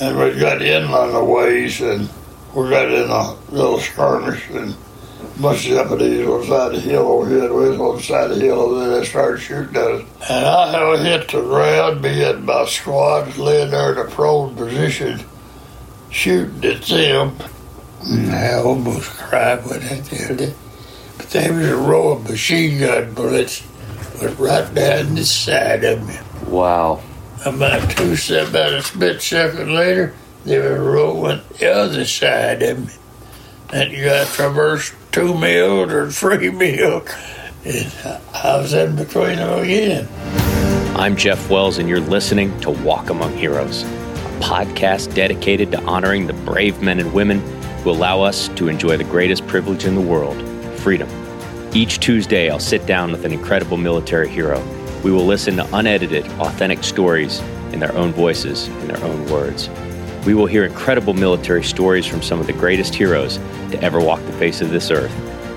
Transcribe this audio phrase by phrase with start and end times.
[0.00, 2.08] and we got in on the ways, and
[2.54, 4.74] we got in a little skirmish, and
[5.40, 8.44] bunch of Japanese on the hill over here, we was on the side of the
[8.44, 10.04] hill, and they started shooting at us.
[10.30, 15.20] And I have hit the ground, and my squad laying there in a prone position,
[16.10, 17.36] shooting at them.
[18.04, 20.56] And I almost cried when I did it.
[21.16, 23.66] But there was a row of machine gun bullets
[24.20, 26.16] went right down the side of me.
[26.48, 27.02] Wow.
[27.44, 30.14] About two, about a split second later,
[30.46, 32.92] they a row the other side of me.
[33.70, 37.06] And you got to traverse two mils or three mils.
[37.66, 37.92] And
[38.32, 40.08] I was in between them again.
[40.96, 46.26] I'm Jeff Wells, and you're listening to Walk Among Heroes, a podcast dedicated to honoring
[46.26, 47.40] the brave men and women
[47.82, 50.40] who allow us to enjoy the greatest privilege in the world
[50.78, 51.10] freedom.
[51.74, 54.62] Each Tuesday, I'll sit down with an incredible military hero.
[55.04, 57.40] We will listen to unedited, authentic stories
[57.72, 59.68] in their own voices, in their own words.
[60.24, 63.36] We will hear incredible military stories from some of the greatest heroes
[63.70, 65.12] to ever walk the face of this earth.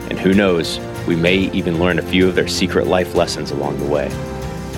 [0.09, 3.79] And who knows, we may even learn a few of their secret life lessons along
[3.79, 4.11] the way.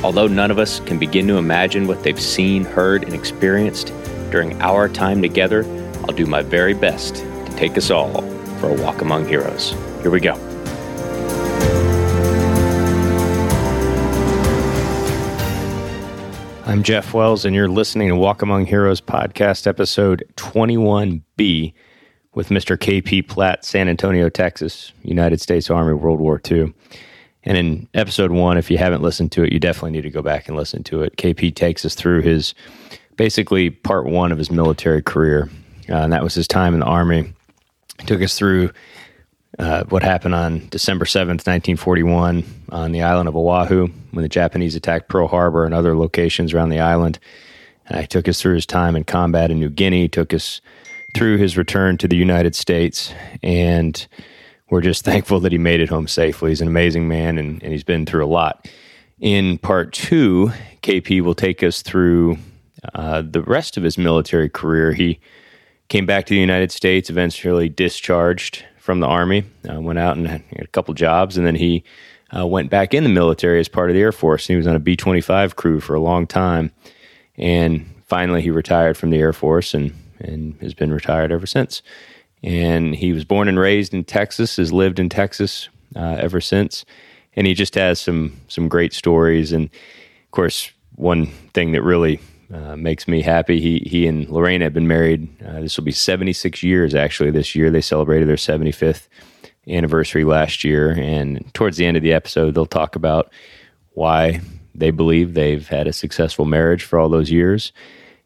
[0.03, 3.91] Although none of us can begin to imagine what they've seen, heard, and experienced
[4.29, 5.63] during our time together,
[6.01, 8.21] I'll do my very best to take us all
[8.59, 9.71] for a walk among heroes.
[10.03, 10.48] Here we go.
[16.69, 21.73] I'm Jeff Wells, and you're listening to Walk Among Heroes podcast episode 21B
[22.35, 22.77] with Mr.
[22.77, 26.71] KP Platt, San Antonio, Texas, United States Army, World War II.
[27.43, 30.21] And in episode one, if you haven't listened to it, you definitely need to go
[30.21, 31.17] back and listen to it.
[31.17, 32.53] KP takes us through his
[33.17, 35.49] basically part one of his military career,
[35.89, 37.33] uh, and that was his time in the Army.
[37.99, 38.69] He took us through
[39.59, 44.75] uh, what happened on December 7th, 1941, on the island of Oahu when the Japanese
[44.75, 47.19] attacked Pearl Harbor and other locations around the island.
[47.87, 50.61] And I took us through his time in combat in New Guinea, took us
[51.13, 54.07] through his return to the United States, and
[54.69, 56.51] we're just thankful that he made it home safely.
[56.51, 58.69] He's an amazing man, and, and he's been through a lot.
[59.19, 62.37] In part two, KP will take us through
[62.93, 64.93] uh, the rest of his military career.
[64.93, 65.19] He
[65.89, 70.27] came back to the United States, eventually discharged from the Army, uh, went out and
[70.27, 71.83] had a couple jobs, and then he
[72.35, 74.47] uh, went back in the military as part of the Air Force.
[74.47, 76.71] He was on a B 25 crew for a long time.
[77.37, 81.83] And finally, he retired from the Air Force and, and has been retired ever since.
[82.41, 86.83] And he was born and raised in Texas, has lived in Texas uh, ever since.
[87.35, 89.51] And he just has some, some great stories.
[89.51, 92.19] And of course, one thing that really
[92.53, 93.59] uh, makes me happy.
[93.59, 95.27] He he and Lorraine have been married.
[95.43, 97.69] Uh, this will be 76 years actually this year.
[97.69, 99.07] They celebrated their 75th
[99.67, 103.31] anniversary last year, and towards the end of the episode, they'll talk about
[103.91, 104.41] why
[104.73, 107.71] they believe they've had a successful marriage for all those years.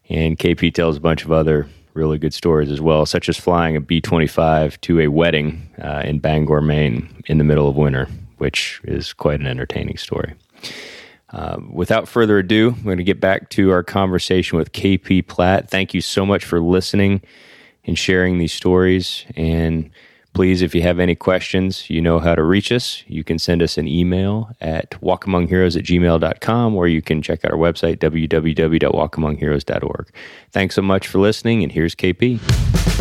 [0.10, 3.76] And KP tells a bunch of other really good stories as well, such as flying
[3.76, 8.08] a B 25 to a wedding uh, in Bangor, Maine in the middle of winter,
[8.38, 10.34] which is quite an entertaining story.
[11.34, 15.70] Uh, without further ado, we're going to get back to our conversation with KP Platt.
[15.70, 17.22] Thank you so much for listening
[17.86, 19.26] and sharing these stories.
[19.36, 19.90] And
[20.34, 23.04] please, if you have any questions, you know how to reach us.
[23.08, 27.52] You can send us an email at walkamongheroes at gmail.com or you can check out
[27.52, 30.14] our website, www.walkamongheroes.org.
[30.52, 32.93] Thanks so much for listening, and here's KP.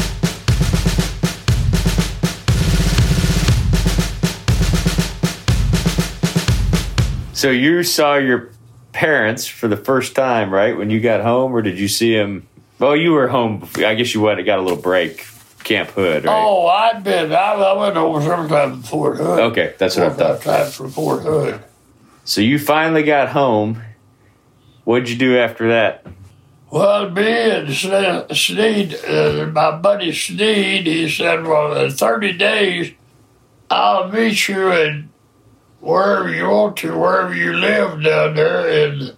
[7.43, 8.53] So you saw your
[8.93, 10.77] parents for the first time, right?
[10.77, 12.47] When you got home, or did you see them?
[12.79, 13.59] Well, you were home.
[13.59, 14.47] Before, I guess you went.
[14.47, 15.27] Got a little break,
[15.65, 16.33] Camp Hood, right?
[16.33, 17.33] Oh, I've been.
[17.33, 19.41] I, I went over sometime to Fort Hood.
[19.41, 20.43] Okay, that's what I thought.
[20.43, 21.61] Times from Fort Hood.
[22.25, 23.83] So you finally got home.
[24.85, 26.07] What'd you do after that?
[26.71, 32.93] Well, me and Sneed, uh, my buddy Sneed, he said, "Well, in thirty days,
[33.69, 35.12] I'll meet you in
[35.83, 39.17] wherever you want to, wherever you live down there, and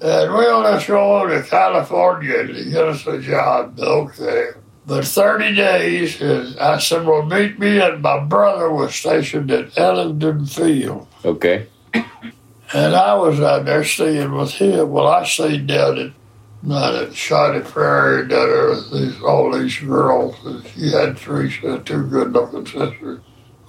[0.00, 3.78] and well, let's go on to California to get us a job.
[3.78, 4.50] Okay.
[4.86, 9.78] But 30 days, and I said, well, meet me, and my brother was stationed at
[9.78, 11.08] Ellington Field.
[11.24, 11.68] Okay.
[11.94, 14.90] And I was out there staying with him.
[14.90, 16.12] Well, I stayed down at
[16.62, 20.36] not at Shawnee Prairie down there with these, all these girls.
[20.44, 21.50] And she had three,
[21.84, 23.20] two good looking sisters.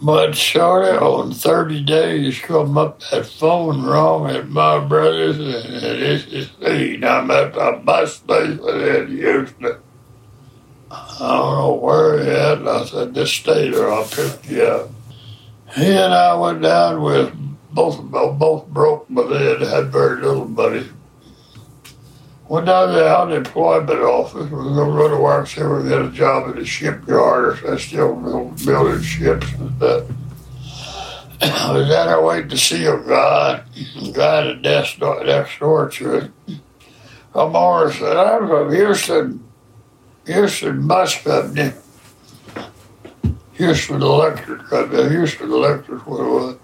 [0.02, 6.26] But Shorty on 30 days come up that phone wrong at my brother's and it's
[6.26, 6.96] just me.
[7.04, 9.78] I'm at the bus station in Houston.
[10.92, 12.68] I don't know where he at.
[12.68, 14.90] I said, just stay there, I'll pick you up.
[15.76, 17.34] He and I went down with
[17.72, 20.88] both both broke, but they had, had very little money.
[22.48, 24.34] Down to the unemployment office.
[24.34, 27.80] Was going to go to work, if we get a job at the shipyard or
[27.80, 28.16] still
[28.64, 30.08] building ships and that.
[31.42, 33.64] I was down there waiting to see a guy,
[34.02, 36.32] a guy at desk next door to it.
[37.34, 39.44] I'm over said, I'm from Houston,
[40.26, 41.74] Houston Bus Company.
[43.54, 46.58] Houston Electric uh, Company, Houston Electric, what it was.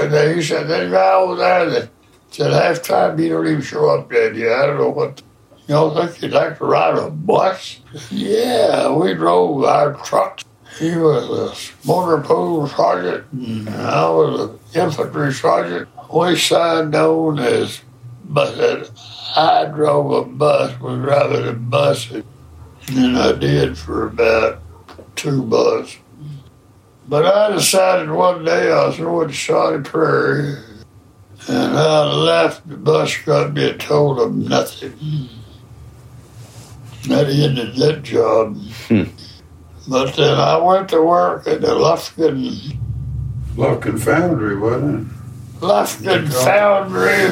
[0.00, 1.88] And then he said, that guy over there that
[2.30, 4.58] said half time he don't even show up there yet.
[4.58, 5.22] I don't know what
[5.68, 7.80] you don't think he'd like to ride a bus?
[8.10, 10.44] Yeah, we drove our trucks.
[10.78, 15.88] He was a motor pool sergeant, and I was an infantry sergeant.
[16.12, 17.80] We signed on as,
[18.24, 18.90] but
[19.34, 24.60] I drove a bus, was driving a bus, and I did for about
[25.16, 25.96] two months.
[27.08, 30.56] But I decided one day I was going to Shawnee Prairie,
[31.48, 34.92] and I left the bus company told them nothing.
[37.08, 38.56] That ended that job.
[38.88, 39.04] Hmm.
[39.88, 42.76] But then I went to work at the Lufkin,
[43.54, 45.60] Lufkin Foundry, wasn't it?
[45.60, 47.26] Lufkin Foundry,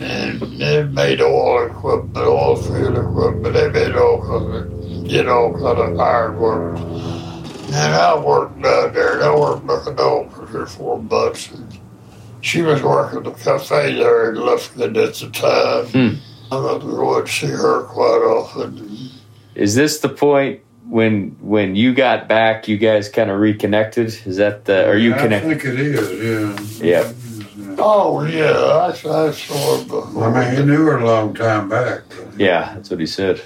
[0.00, 3.54] and they made oil equipment, oil field equipment.
[3.54, 6.78] They made all kinds of, did all kind of iron work.
[6.78, 11.50] And I worked down there, and I worked looking over for three or four months.
[11.50, 11.78] And
[12.40, 15.86] she was working the cafe there in Lufkin at the time.
[15.86, 16.27] Hmm.
[16.50, 19.10] I got to go and see her quite often.
[19.54, 22.68] Is this the point when when you got back?
[22.68, 24.06] You guys kind of reconnected.
[24.26, 24.80] Is that the?
[24.82, 24.88] it?
[24.88, 25.60] Are you I connected?
[25.60, 27.02] think it is, yeah.
[27.02, 27.14] Yep.
[27.80, 30.24] Oh, yeah, I, I saw her before.
[30.24, 32.02] I mean, he knew her a long time back.
[32.36, 33.40] Yeah, that's what he said.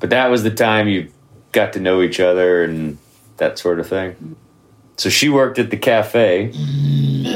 [0.00, 1.10] But that was the time you
[1.52, 2.98] got to know each other and
[3.36, 4.36] that sort of thing.
[4.98, 6.50] So she worked at the cafe.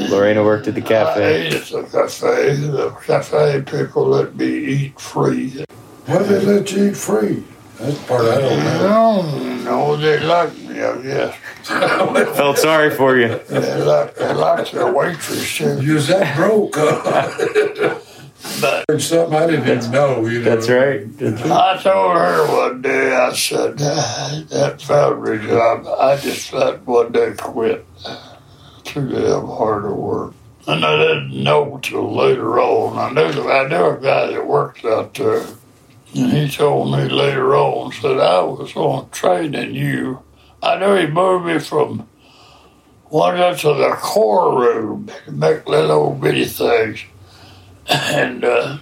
[0.09, 1.47] Lorena worked at the I cafe.
[1.47, 2.55] ate at the cafe.
[2.55, 5.63] The cafe people let me eat free.
[6.05, 7.43] Why did they let you eat free?
[7.77, 9.21] That's the part I don't know.
[9.21, 11.35] No, no, they liked me, I guess.
[12.35, 13.39] Felt sorry for you.
[13.47, 15.81] They liked, they liked their waitress, too.
[15.81, 17.99] You was that broke, huh?
[18.59, 20.55] But Heard something I didn't even know, you know.
[20.55, 21.01] That's right.
[21.51, 27.11] I told her one day, I said, "Ah, that foundry job, I just thought one
[27.11, 27.85] day quit.
[28.83, 30.33] Too damn hard to work.
[30.67, 32.97] And I didn't know till later on.
[32.97, 35.45] I knew, I knew a guy that worked out there.
[36.13, 40.21] And he told me later on, said, I was on training you.
[40.61, 42.07] I knew he moved me from
[43.05, 47.03] one to the core room to make little old bitty things.
[47.89, 48.77] And uh,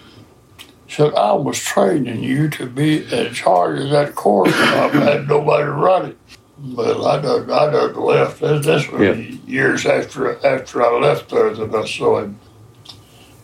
[0.88, 4.54] said, I was training you to be in charge of that core room.
[4.56, 6.18] I had nobody run it.
[6.58, 8.42] But I done, I done left.
[8.42, 9.14] This was Yeah.
[9.48, 12.38] years after after I left there that I saw him.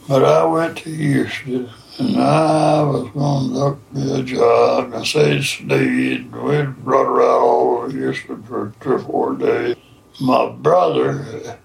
[0.07, 4.86] But I went to Houston and I was going to look me a job.
[4.86, 9.78] And I said, Steve, we run around all over Houston for three or four days.
[10.19, 11.58] My brother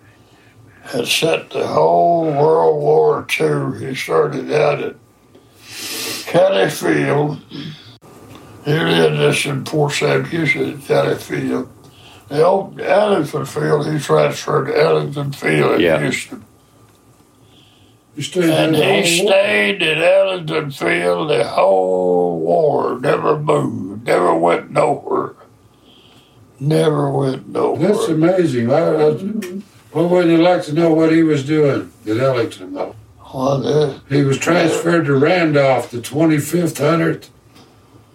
[0.92, 3.78] had set the whole World War II.
[3.86, 4.96] He started out at
[6.26, 7.38] Kelly Field.
[8.64, 11.68] He lived this in Fort Sam Houston, Kelly Field.
[12.28, 15.98] The old Ellington Field, he transferred to Ellington Field in Yeah.
[16.00, 16.44] Houston.
[18.16, 19.04] You stayed And he whole war?
[19.32, 25.34] stayed in Ellington Field the whole war, never moved, never went nowhere.
[26.58, 27.88] Never went nowhere.
[27.88, 28.70] That's amazing.
[28.70, 32.94] I, I, well, wouldn't you like to know what he was doing at Ellington, though?
[33.32, 37.28] Oh, well, He was transferred to Randolph, the 25th 100th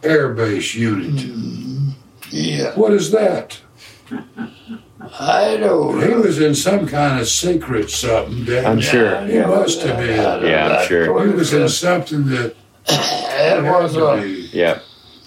[0.03, 1.11] Air Base Unit.
[1.15, 1.89] Mm-hmm.
[2.29, 3.59] yeah, What is that?
[5.19, 5.99] I don't know.
[6.07, 8.45] He was in some kind of secret something.
[8.45, 8.65] Dad.
[8.65, 9.25] I'm sure.
[9.25, 10.45] He must have been.
[10.45, 11.27] Yeah, I'm sure.
[11.27, 12.55] He was in something that
[12.87, 14.49] It was had a, be.
[14.51, 14.79] Yeah.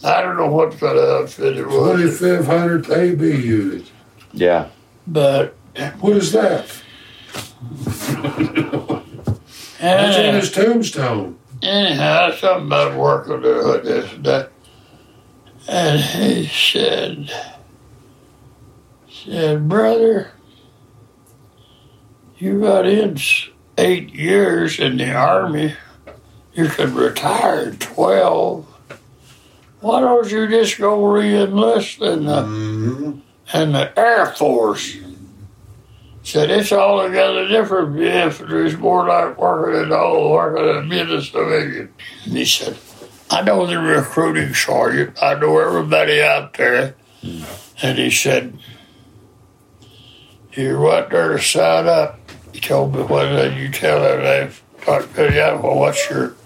[0.05, 3.91] I don't know what kind of outfit it was, 25th 100th AB Unit.
[4.33, 4.69] Yeah.
[5.07, 5.55] but
[6.01, 6.67] What is that?
[9.81, 11.39] That's in his tombstone.
[11.63, 14.51] anyhow, something about working like this and that.
[15.69, 17.31] And he said,
[19.11, 20.33] said, brother,
[22.39, 23.19] you got in
[23.77, 25.75] eight years in the army.
[26.55, 28.67] You could retire at 12.
[29.81, 33.21] Why don't you just go re-enlist in the Mhm.
[33.53, 34.97] and the Air Force
[36.29, 37.99] said it's altogether different.
[37.99, 41.91] if there's more like working in the whole working in business division.
[42.27, 42.77] And he said,
[43.31, 45.23] I know the recruiting sergeant.
[45.23, 46.97] I know everybody out there.
[47.83, 48.59] And he said,
[50.53, 52.21] You went there to sign up.
[52.53, 54.23] He told me, What did you tell them?
[54.23, 56.37] They talked to you, well, what's your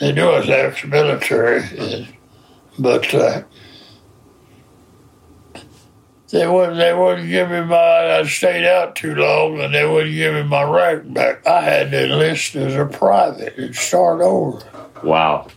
[0.00, 2.08] They knew I was ex-military,
[2.80, 3.42] but uh,
[6.30, 6.76] they wouldn't.
[6.76, 8.18] They wouldn't give me my.
[8.18, 11.46] I stayed out too long, and they wouldn't give me my rank back.
[11.46, 14.62] I had to enlist as a private and start over.
[15.02, 15.48] Wow.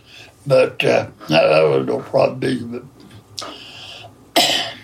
[0.46, 2.88] But uh, that, that was no problem.
[4.34, 4.34] But,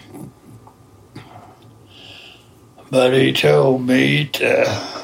[2.90, 4.98] but he told me to.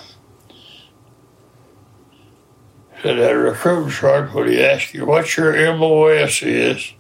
[3.03, 6.95] Said that recruiting sergeant, when he asked you what your MOS is,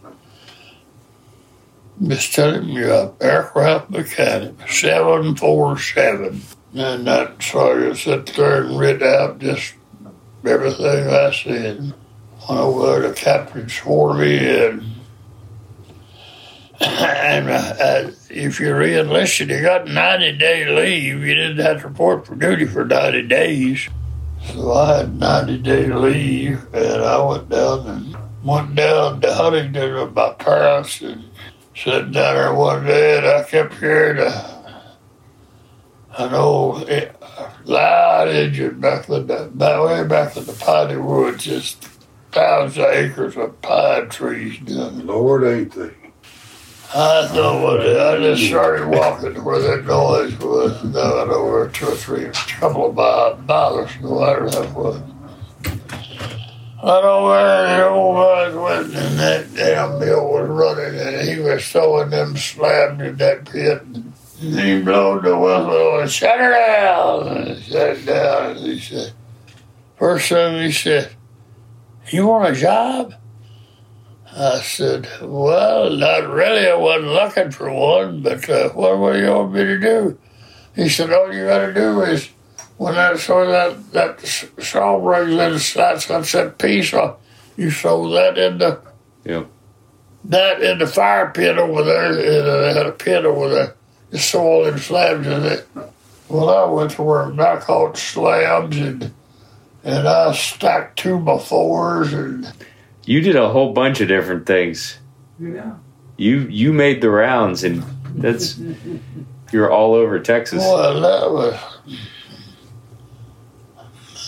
[2.08, 6.42] just tell him you're an aircraft mechanic, 747.
[6.76, 9.74] And that's that sergeant sat there and read out just
[10.44, 11.94] everything I said
[12.48, 14.38] went over there, the captain swore me.
[16.80, 21.24] And uh, if you're re-enlisted, you got 90 day leave.
[21.24, 23.88] You didn't have to report for duty for 90 days.
[24.46, 29.94] So I had 90 day leave, and I went down and went down to Huntington
[29.94, 31.24] with my parents and
[31.74, 34.82] sat down there one day, and I kept hearing a,
[36.18, 37.10] an old eh,
[37.64, 41.88] loud engine back in the back, way back in the piney woods, just
[42.32, 45.90] thousands of acres of pine trees down Lord, ain't they?
[46.96, 51.68] I thought what it, I just started walking to where that noise was, down over
[51.68, 55.00] two or three, a couple of miles, miles or so, whatever that was.
[56.84, 61.26] I don't know where the old man went, and that damn mill was running, and
[61.26, 63.80] he was throwing them slabs in that pit.
[63.82, 68.50] And he blew the whistle and shut her down, and shut it down.
[68.58, 69.14] And he said,
[69.96, 71.10] first thing he said,
[72.10, 73.14] "You want a job?"
[74.36, 76.68] I said, Well, not really.
[76.68, 80.18] I wasn't looking for one, but uh, what, do you want me to do?
[80.74, 82.28] He said, All you got to do is
[82.76, 87.16] when that so that that s- saw brings in that sunset piece off,
[87.56, 88.80] you throw that in the
[89.24, 89.46] Yep.
[90.26, 92.06] that in the fire pit over there.
[92.06, 93.74] And, uh, they had a pit over there.
[94.10, 95.66] The soil and slabs in it.
[96.28, 99.12] Well, I went to where I caught slabs and
[99.84, 102.50] and I stacked two by fours and
[103.04, 104.98] You did a whole bunch of different things.
[105.38, 105.72] Yeah.
[106.16, 107.82] You you made the rounds, and
[108.14, 108.58] that's
[109.52, 110.60] you're all over Texas.
[110.62, 111.60] Well, that was.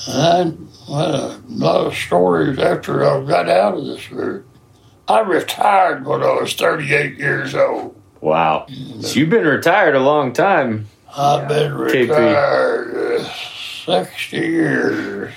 [0.08, 4.46] And well, a lot of stories after I got out of this group.
[5.08, 8.00] I retired when I was 38 years old.
[8.20, 8.66] Wow.
[9.00, 10.86] So you've been retired a long time.
[11.16, 13.24] I've been retired uh,
[13.84, 15.32] 60 years.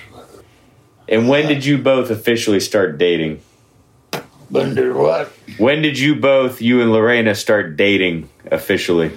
[1.07, 3.41] And when did you both officially start dating?
[4.51, 5.27] Been to what?
[5.57, 9.11] When did you both, you and Lorena, start dating officially?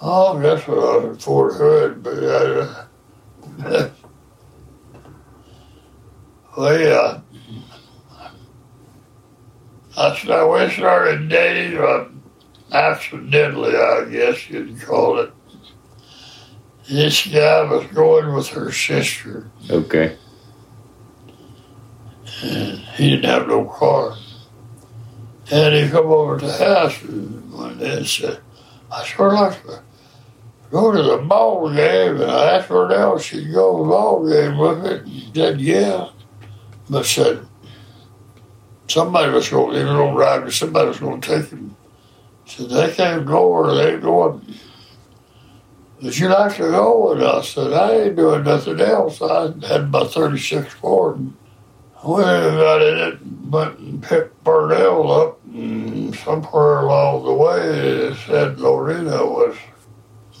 [0.00, 3.90] Oh, guess when I was in Fort Hood, but I, uh,
[6.60, 7.20] well, yeah.
[9.96, 12.08] I started, we started dating uh,
[12.72, 15.32] accidentally, I guess you'd call it.
[16.88, 20.16] This guy was going with her sister, Okay.
[22.42, 24.16] and he didn't have no car.
[25.52, 28.40] And he come over to the house one day and said,
[28.92, 29.82] I sure like to
[30.70, 32.20] go to the ball game.
[32.20, 35.02] And I asked her now if she'd go to the ball game with it.
[35.02, 36.08] And she said, yeah.
[36.90, 37.46] But said,
[38.88, 41.76] somebody was going, to to ride, but somebody was going to take him.
[42.46, 44.44] Said, they can't go or they ain't going.
[46.02, 47.12] Would you like to go?
[47.12, 49.22] And I said, I ain't doing nothing else.
[49.22, 51.18] I had my 36 Ford.
[51.18, 51.34] And
[52.02, 53.18] we got in it,
[53.48, 59.56] went and picked Burnell up, and somewhere along the way it said Lorena was.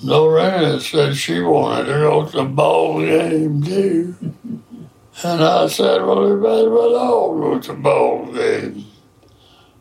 [0.02, 4.16] Lorena said she wanted to go to the ball game too.
[5.22, 8.86] And I said, well, we as well all go to ball game.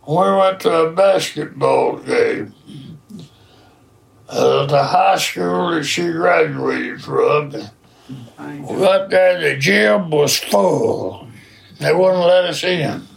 [0.06, 2.54] We went to a basketball game.
[4.28, 7.52] Uh, the high school that she graduated from.
[7.52, 11.28] Got there, the gym was full.
[11.80, 13.08] They wouldn't let us in.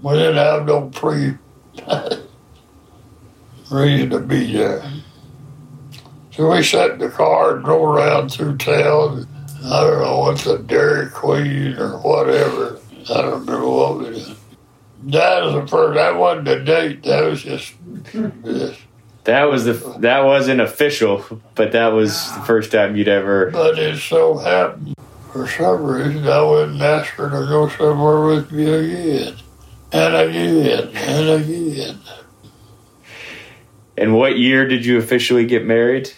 [0.00, 1.38] We didn't have no pre
[3.70, 4.82] reason to be there.
[6.30, 9.26] So we sat in the car and drove around through town.
[9.64, 12.78] I don't know what's a Dairy Queen or whatever.
[13.10, 14.36] I don't remember what we did.
[15.04, 15.94] That was the first.
[15.94, 17.02] That wasn't a date.
[17.04, 17.74] That was just
[18.12, 18.78] this.
[19.24, 23.50] That was the that wasn't official, but that was the first time you'd ever.
[23.50, 24.94] But it so happened,
[25.32, 29.36] for some reason, I and asked her to go somewhere with me again.
[29.92, 32.00] And again, and again.
[33.96, 36.12] And what year did you officially get married?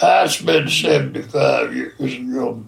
[0.00, 2.64] That's been 75 years ago.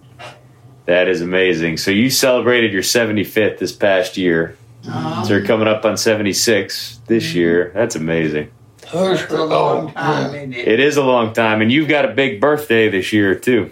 [0.85, 1.77] That is amazing.
[1.77, 4.57] So you celebrated your 75th this past year.
[4.87, 5.23] Uh-huh.
[5.23, 7.71] So you're coming up on 76 this year.
[7.75, 8.49] That's amazing.
[8.91, 10.67] That's That's a long time, isn't it?
[10.67, 13.69] It is a long time, and you've got a big birthday this year too.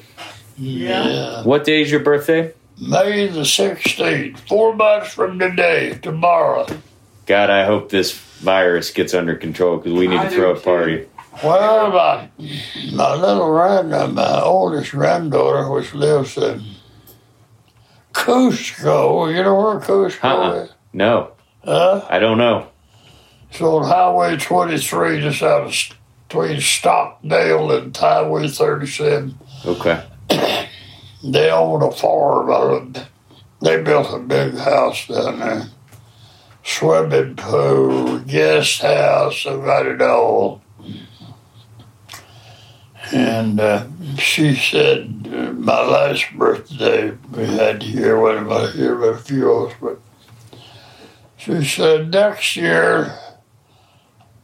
[0.58, 1.44] Yeah.
[1.44, 2.54] What day is your birthday?
[2.80, 6.68] May the 16th, four months from today, tomorrow.
[7.26, 10.56] God, I hope this virus gets under control because we need I to throw a
[10.56, 10.62] too.
[10.62, 11.06] party.
[11.44, 12.30] Well, my,
[12.94, 16.64] my little granddaughter, my oldest granddaughter, which lives in
[18.14, 19.34] Cusco.
[19.36, 20.52] You know where Cusco Uh-uh.
[20.64, 20.74] is?
[20.94, 21.32] No,
[21.64, 22.06] Huh?
[22.10, 22.68] I don't know.
[23.50, 25.76] It's on Highway 23, just out of
[26.28, 29.38] between Stockdale and Highway 37.
[29.66, 30.04] Okay.
[31.24, 32.94] They owned a farm.
[33.62, 35.68] They built a big house down there.
[36.64, 40.62] Swimming pool, guest house, they got it all.
[43.14, 45.26] And uh, she said,
[45.58, 50.02] my last birthday, we had here, what am I here, but a few us, but
[51.38, 53.18] she said, next year,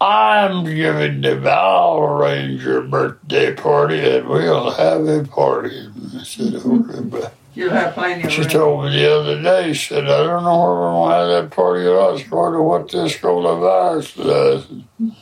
[0.03, 5.87] I'm giving the I'll arrange birthday party and we'll have a party.
[6.19, 8.49] I said, okay, but You'll have plenty of she room.
[8.49, 11.27] told me the other day, she said, I don't know where we're going to have
[11.49, 12.15] that party at all.
[12.15, 15.15] It's according to what this coronavirus does.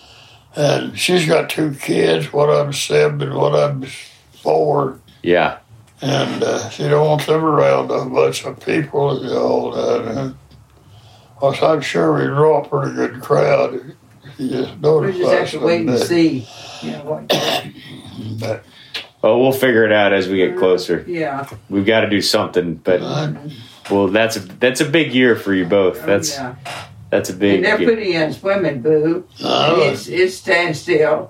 [0.56, 3.94] And she's got two kids, one of them's seven, one of them's
[4.42, 5.00] four.
[5.22, 5.60] Yeah.
[6.02, 10.08] And uh, she don't want them around a bunch of people and all that.
[10.08, 10.36] And,
[11.42, 13.96] well, I'm sure we draw a pretty good crowd.
[14.46, 16.48] If You just We notify just have to wait and see.
[16.82, 17.28] You know, what,
[18.40, 18.64] But,
[19.22, 21.04] Well, we'll figure it out as we get closer.
[21.08, 21.48] yeah.
[21.70, 23.34] We've got to do something, but uh,
[23.90, 26.04] well, that's a that's a big year for you both.
[26.06, 26.56] That's yeah.
[27.10, 27.64] that's a And big.
[27.64, 29.24] they're putting in swimming pool.
[29.44, 31.30] uh, It's, it's standstill.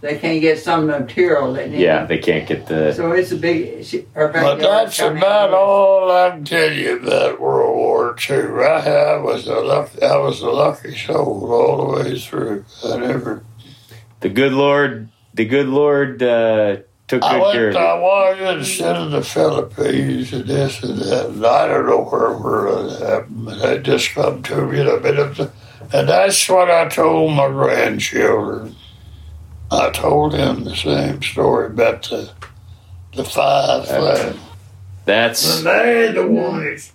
[0.00, 1.80] They can't get some material they need.
[1.80, 2.92] Yeah, they can't get the.
[2.92, 3.84] So it's a big.
[3.84, 8.36] she- But that's about all I can tell you about World War II.
[8.62, 12.64] I, I was a lucky, I was a lucky soul all the way through.
[12.84, 13.42] I never.
[14.20, 16.76] The good Lord, the good Lord uh,
[17.08, 20.98] took I good went care to of Hawaii instead of the Philippines and this and
[21.00, 21.26] that.
[21.30, 24.86] And I don't know where where it happened, but they just come to me in
[24.86, 25.40] a bit of
[25.92, 28.76] and that's what I told my grandchildren.
[29.70, 32.30] I told him the same story about the
[33.14, 34.36] the five flags.
[34.36, 34.40] you.
[35.04, 36.92] That's And they the ones,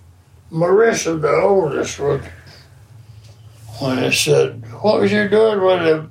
[0.50, 2.22] Marissa, the oldest one,
[3.80, 6.08] when they said, What was you doing when the,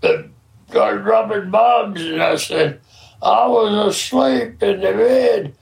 [0.00, 0.30] the
[0.68, 2.02] started dropping bombs?
[2.02, 2.80] And I said,
[3.22, 5.54] I was asleep in the bed.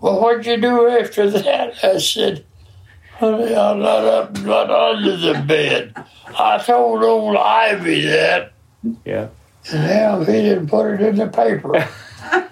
[0.00, 1.84] Well, what'd you do after that?
[1.84, 2.44] I said,
[3.18, 5.94] Honey, I'm not up, not under the bed.
[6.38, 8.52] I told old Ivy that,
[9.04, 9.28] yeah.
[9.72, 11.76] And now he didn't put it in the paper.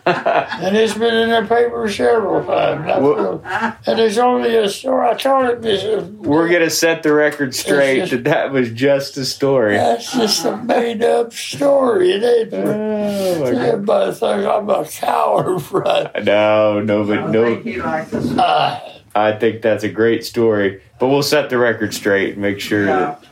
[0.07, 2.89] and it's been in the paper several times.
[2.89, 3.43] I Well-
[3.87, 5.09] and it's only a story.
[5.09, 9.17] I told him this We're gonna set the record straight just- that that was just
[9.17, 9.75] a story.
[9.75, 12.13] that's just a made up story.
[12.13, 16.25] It ain't for Oh, my everybody thinks I'm a coward, right?
[16.25, 17.45] No, no, I but no.
[17.45, 18.31] think he likes us.
[18.39, 18.81] Uh,
[19.15, 20.81] I think that's a great story.
[21.01, 22.97] But we'll set the record straight and make sure Yeah.
[22.97, 23.25] that.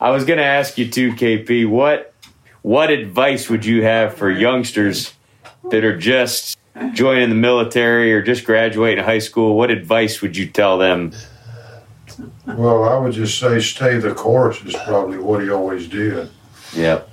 [0.00, 1.66] I was gonna ask you too, KP.
[1.68, 2.09] What
[2.62, 5.12] what advice would you have for youngsters
[5.70, 6.58] that are just
[6.92, 9.56] joining the military or just graduating high school?
[9.56, 11.12] What advice would you tell them?
[12.46, 16.28] Well, I would just say stay the course is probably what he always did.
[16.74, 17.08] Yep,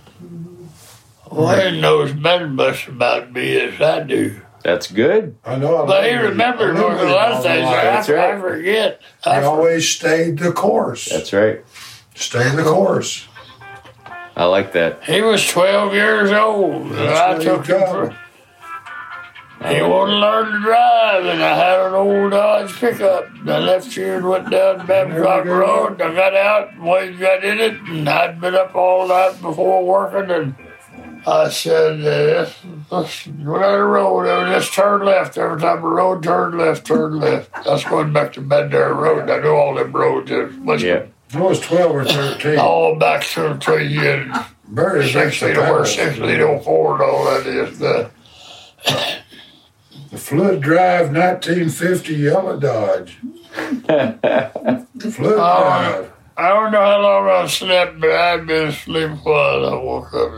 [1.31, 4.41] Wayne knows better much about me as I do.
[4.63, 5.35] that's good.
[5.45, 5.83] I know.
[5.83, 7.65] I But he learned it- remembers I a lot of my things.
[7.65, 7.77] life.
[7.79, 8.33] I, That's right.
[8.35, 9.01] I forget.
[9.25, 11.05] I I always stayed the course.
[11.09, 11.61] That's right.
[12.15, 13.27] Stay the course.
[14.37, 15.03] I like that.
[15.03, 18.15] He was 12 years old, and I took him for.
[19.67, 23.29] He wanted to learn to drive, and I had an old Dodge pickup.
[23.47, 25.57] I left here and went down Babcock There.
[25.57, 25.99] Road.
[25.99, 29.83] I got out, and Wayne got in it, and I'd been up all night before
[29.83, 30.55] working, and
[31.25, 32.55] I said, uh, let's,
[32.91, 34.49] let's go down the road.
[34.49, 35.35] Let's turn left.
[35.39, 37.51] Every time the road turned left, turn left.
[37.65, 39.27] That's going back to Bandera Road.
[39.31, 40.29] I know all them roads.
[40.29, 41.07] There's much Yeah.
[41.33, 42.57] I was 12 or 13.
[42.57, 45.97] all back to between you and Very next to 16 or Dallas.
[45.97, 47.81] 1604 and all that is.
[47.81, 48.09] Uh,
[50.09, 53.17] The Fluid Drive 1950 Yellow Dodge.
[53.53, 56.11] Fluid Oh, Drive.
[56.37, 60.31] I don't know how long I slept, but I've been asleep while I woke up.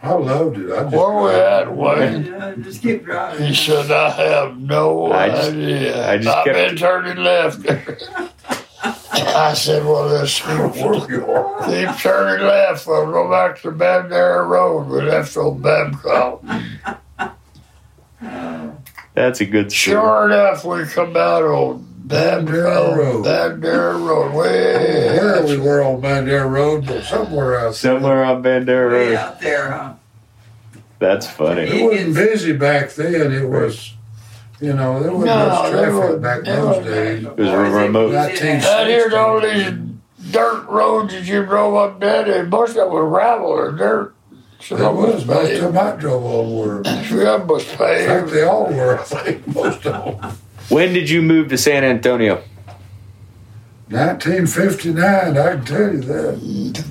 [0.00, 0.70] I loved it.
[0.70, 2.24] I just Where we at, Wayne?
[2.26, 3.46] Yeah, just keep driving.
[3.48, 6.08] He said, I have no I just- idea.
[6.10, 7.66] I just have kept- been turning left.
[8.84, 11.66] I said, well, let's keep, Where we are.
[11.66, 12.86] keep turning left.
[12.86, 14.88] We'll go back to Bad Bandera Road.
[14.88, 16.42] We left on Babcock.
[19.14, 19.94] That's a good story.
[19.96, 23.24] Sure enough, we come out on Bandera Bandera Road.
[23.24, 23.24] Road.
[23.24, 24.34] Bandera Road.
[24.34, 27.72] Where we were on Bandera Road, but somewhere out there.
[27.72, 29.14] Somewhere on Bandera Way Road.
[29.16, 29.94] out there, huh?
[30.98, 31.62] That's funny.
[31.62, 33.32] It wasn't busy back then.
[33.32, 33.94] It was,
[34.60, 36.86] you know, there wasn't No, much traffic wasn't- back in there those wasn't.
[36.86, 37.24] days.
[37.36, 38.12] was remote.
[38.12, 39.72] Nineteen- Out here, all these
[40.30, 44.14] dirt roads that you drove up there, they most of them was gravel or dirt.
[44.60, 45.76] Some There of them was, most of them paved.
[45.76, 46.78] I drove on were.
[46.84, 50.38] In Some of them was fact, they all were, I think, most of them.
[50.70, 52.40] When did you move to San Antonio?
[53.90, 56.84] 1959, I can tell you that.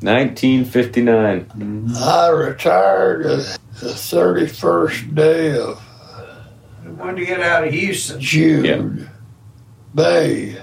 [0.00, 1.92] 1959.
[1.96, 5.80] I retired the the 31st day of
[6.98, 8.20] Wanted to get out of Houston.
[8.20, 9.10] June.
[9.94, 10.56] May.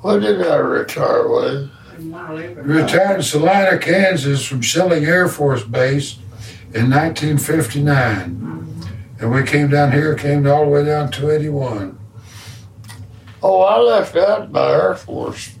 [0.00, 1.70] When did I retire with?
[1.90, 6.18] Didn't to live in Retired in Salina, Kansas from Schilling Air Force Base
[6.74, 8.30] in 1959.
[8.30, 9.22] Mm-hmm.
[9.22, 11.98] And we came down here, came all the way down to 81.
[13.42, 15.54] Oh, I left out my Air Force.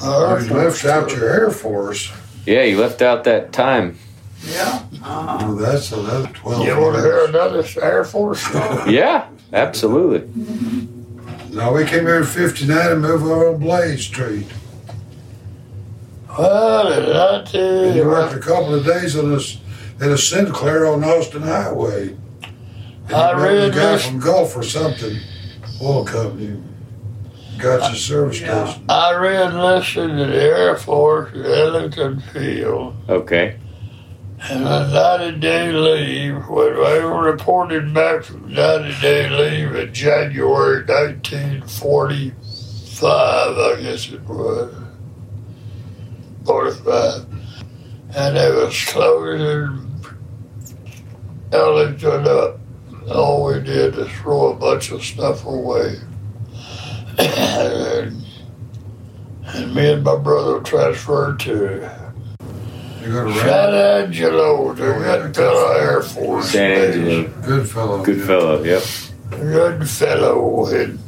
[0.00, 2.12] My Air You left out your Air Force.
[2.46, 3.98] Yeah, you left out that time.
[4.44, 4.82] Yeah.
[5.02, 5.38] Uh-huh.
[5.42, 8.92] Oh, that's another 12 You want to hear another Air Force story?
[8.94, 10.28] Yeah, absolutely.
[11.50, 14.46] No, we came here in 59 and moved over on Blaze Street.
[16.38, 19.58] well, in And you worked a couple of days on this,
[20.00, 22.16] at a Sinclair on Austin Highway.
[23.06, 25.16] And I you met read a guy this- from Gulf or something,
[25.82, 26.62] oil company.
[27.58, 28.64] Got your service Yeah.
[28.66, 28.84] station.
[28.88, 32.94] I re-enlisted in the Air Force at Ellington Field.
[33.08, 33.56] Okay.
[34.48, 40.82] And a 90 day leave, when I reported back from 90 day leave in January
[40.86, 42.32] 1945,
[43.58, 44.74] I guess it was.
[46.46, 47.26] 45.
[48.16, 49.90] And they was closing
[51.52, 52.58] Ellington up.
[53.14, 55.96] All we did is throw a bunch of stuff away.
[57.18, 58.24] and,
[59.48, 61.99] and me and my brother transferred to
[63.00, 63.74] You go to San Rand,
[64.06, 66.96] Angelo, the Goodfellow Air Force San Base.
[66.96, 67.42] Angelo.
[67.46, 68.04] Goodfellow.
[68.04, 68.62] Good fellow.
[68.62, 68.82] Yep.
[69.30, 70.98] Goodfellow, and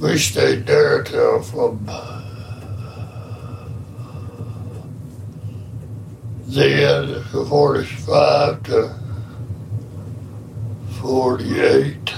[0.00, 1.86] we stayed there till from
[6.48, 8.94] then to 45 to
[11.00, 12.10] 48,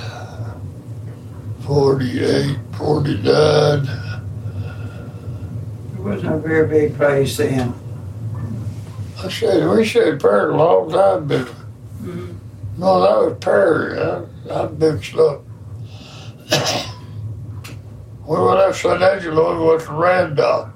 [1.61, 3.89] 48, 49.
[5.93, 7.75] It wasn't a very big place then.
[9.23, 12.33] I said, we said Perry a long time, but mm-hmm.
[12.79, 13.99] no, that was Perry.
[14.01, 15.45] I, I mixed up.
[18.27, 20.71] we went up San Angelo and went to Randolph.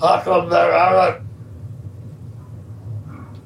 [0.00, 1.20] I come back, I got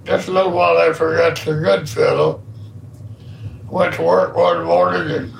[0.05, 2.43] just a little while after I got to Goodfellow.
[3.71, 5.33] Went to work one morning and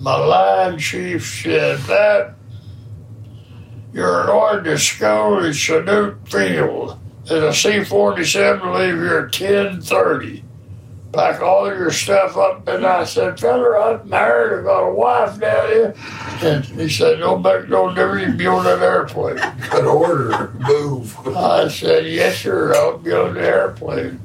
[0.00, 2.35] my line chief said, that
[3.96, 6.98] you're going to school in Chanute Field.
[7.24, 10.44] There's a C-47 leave here at 1030.
[11.14, 12.68] Pack all your stuff up.
[12.68, 14.60] And I said, fella, I'm married.
[14.60, 15.94] I got a wife down here.
[16.42, 18.32] And he said, don't make no difference.
[18.32, 19.36] You be on that airplane.
[19.36, 21.16] Got order, move.
[21.28, 22.74] I said, yes, sir.
[22.74, 24.20] I'll be on the airplane.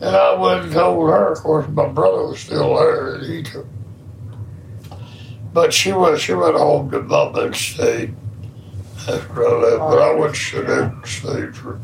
[0.00, 1.32] And I went and told her.
[1.32, 3.66] Of course, my brother was still there, and he took.
[5.52, 8.14] But she was she went home to mama and stayed
[9.08, 9.78] after I left.
[9.78, 11.80] But I went to and stayed for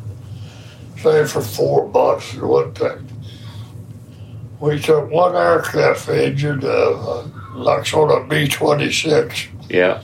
[0.99, 3.09] stayed for four months or one thing.
[4.61, 9.49] We took one aircraft engine, uh, like on a B twenty six.
[9.69, 10.03] Yeah.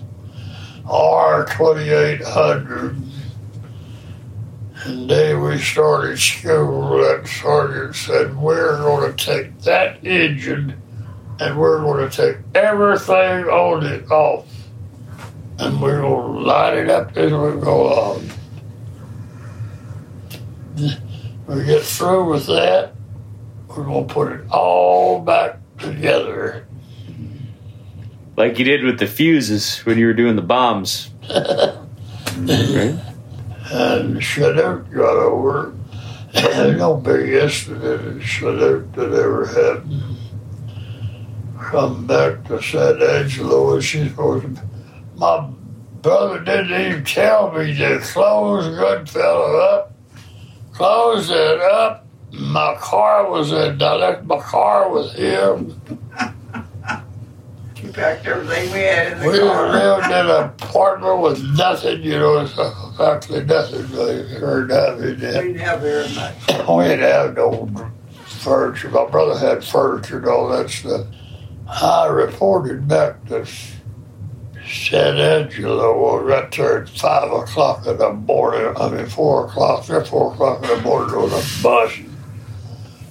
[0.86, 2.96] R twenty eight hundred.
[4.84, 10.80] And day we started school, that sergeant said, We're gonna take that engine
[11.40, 14.46] and we're gonna take everything on it off.
[15.58, 18.30] And we're gonna light it up as we go along.
[21.46, 22.92] We get through with that,
[23.68, 26.66] we're gonna put it all back together.
[28.36, 31.10] Like you did with the fuses when you were doing the bombs.
[31.28, 32.96] right?
[33.70, 35.74] and Chanute got over.
[36.76, 40.18] no big incident in Chanute that ever happened.
[41.60, 44.67] Come back to San Angelo and she's supposed to.
[45.18, 45.50] My
[46.02, 49.92] brother didn't even tell me to close Goodfellow up.
[50.72, 52.06] Close it up.
[52.32, 53.82] My car was in.
[53.82, 55.80] I left my car with him.
[57.82, 59.72] We packed everything we had in the We car.
[59.72, 63.84] lived in an apartment with nothing, you know, it's exactly nothing.
[63.86, 65.32] I heard that we We did.
[65.32, 66.34] didn't have very much.
[66.68, 67.68] We didn't have no
[68.26, 68.90] furniture.
[68.90, 71.06] My brother had furniture and all that stuff.
[71.68, 73.46] I reported back to
[74.68, 78.74] San Angelo there at five o'clock in the morning.
[78.76, 81.98] I mean, four o'clock, there, four o'clock in the morning on a bus.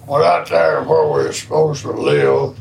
[0.06, 2.58] Went out there where we're supposed to live.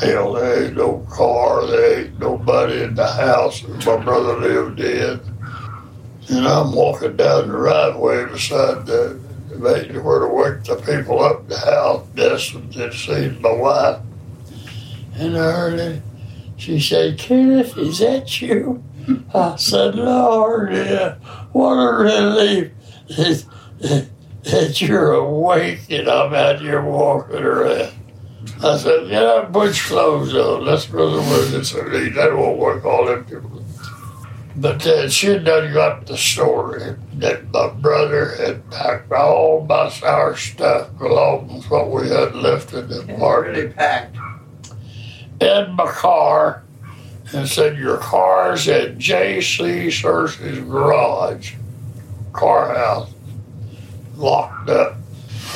[0.00, 5.20] Hell, there ain't no car, there ain't nobody in the house my brother lived in.
[6.30, 9.20] And I'm walking down the driveway beside the
[9.56, 14.00] making where to wake the people up in the house, destined and seen my wife.
[15.16, 16.02] And I heard it.
[16.64, 18.82] She said, Kenneth, is that you?
[19.34, 21.16] I said, Lord, yeah.
[21.52, 22.72] What a relief
[23.08, 24.08] that,
[24.44, 27.92] that you're awake and I'm out here walking around.
[28.62, 30.64] I said, get put your clothes on.
[30.64, 32.14] Let's go to a need.
[32.14, 33.62] That won't work all them people.
[34.56, 40.34] But then she done got the story that my brother had packed all my our
[40.34, 44.16] stuff along with what we had left in the apartment really packed.
[45.44, 46.62] In my car
[47.32, 49.90] and said, Your car's at J.C.
[49.90, 51.54] Searcy's garage,
[52.32, 53.10] car house,
[54.16, 54.96] locked up.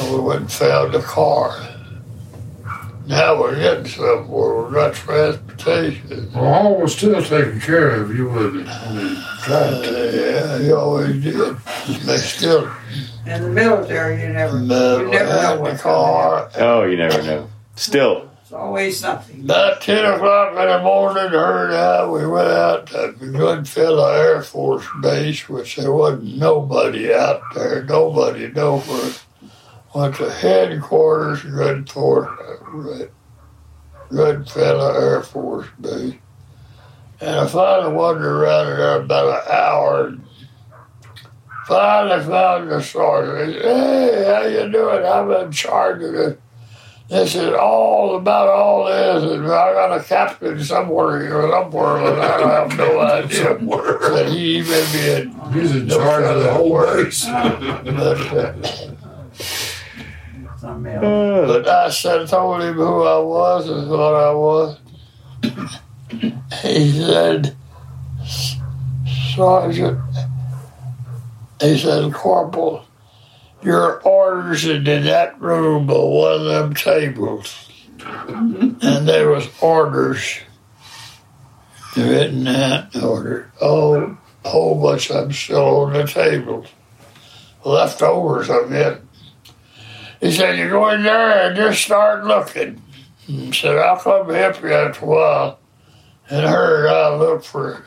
[0.01, 1.57] And we went and found the car.
[3.07, 4.65] Now we're getting somewhere.
[4.65, 6.31] We got transportation.
[6.35, 8.69] Well, all was still taken care of, you wouldn't.
[8.69, 10.13] I mean, tried to.
[10.15, 11.57] Yeah, he always did.
[12.05, 12.71] They still
[13.25, 16.51] In the military, you never, never you never know had the what's going to happen.
[16.51, 16.51] car.
[16.59, 17.49] Oh, you never know.
[17.77, 19.45] Still, It's always something.
[19.45, 24.41] About 10 o'clock in the morning, her and I, we went out to Goodfellow Air
[24.41, 29.13] Force Base, which there wasn't nobody out there, nobody nowhere.
[29.95, 33.11] Went to headquarters, Goodfellow,
[34.09, 36.15] Goodfellow Air Force Base.
[37.21, 40.17] And I finally wandered around there about an hour.
[41.67, 43.57] Finally found the sergeant.
[43.57, 45.05] He said, Hey, how you doing?
[45.05, 46.39] I'm in charge of this.
[47.09, 52.21] This is all about all this, and I got a captain somewhere here, somewhere, and
[52.21, 55.53] I don't have no idea that he even been.
[55.53, 57.05] He's in No charge of the whole word.
[57.07, 57.25] base.
[57.25, 58.59] But,
[60.59, 61.05] Something else.
[61.05, 64.79] uh, but I said, told him who I was and what I was.
[66.63, 67.57] He said,
[69.35, 70.01] Sergeant,
[71.61, 72.85] he said, Corporal,
[73.63, 77.69] your orders are in that room on one of them tables.
[78.01, 80.39] and there was orders
[81.97, 83.51] written that order.
[83.61, 86.69] Oh, whole bunch of them still on the tables.
[87.65, 89.03] Leftovers of it.
[90.21, 92.83] He said, You go in there and just start looking.
[93.19, 95.59] He said, I'll come help you after a while.
[96.31, 97.85] And her and I looked for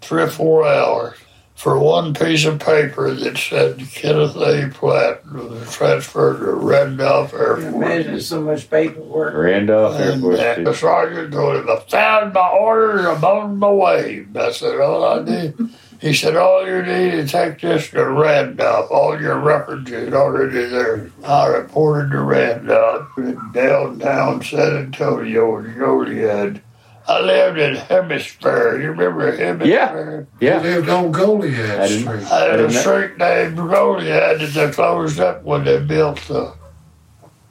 [0.00, 1.16] three or four hours
[1.60, 4.70] for one piece of paper that said Kenneth A.
[4.72, 7.74] Platt was transferred to Randolph Air You Force.
[7.74, 9.34] imagine so much paperwork.
[9.34, 13.58] Randolph Air And Force uh, the sergeant told him, I found my orders, I'm on
[13.58, 14.26] my way.
[14.34, 15.54] I said, all I need.
[16.00, 18.90] He said, all you need is take this to Randolph.
[18.90, 21.10] All your records is already there.
[21.26, 26.62] I reported to Randolph in downtown San Antonio in Goliad.
[27.10, 28.80] I lived in Hemisfair.
[28.80, 30.26] You remember Hemisfair?
[30.38, 30.58] He Yeah.
[30.58, 32.32] I lived on I Goliad Street.
[32.32, 36.52] I had a street named Goliad that they closed up when they built the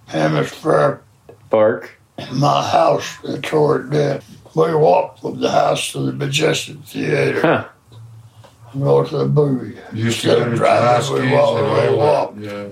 [0.10, 1.00] Hemisfair
[1.50, 1.92] Park.
[2.34, 4.22] my house they tore it down.
[4.56, 7.66] We walked from the house to the Majestic Theater Huh.
[8.74, 9.78] and go to the movie.
[9.94, 12.38] Used to Instead go to driving, we walked, we walked.
[12.40, 12.66] Yeah.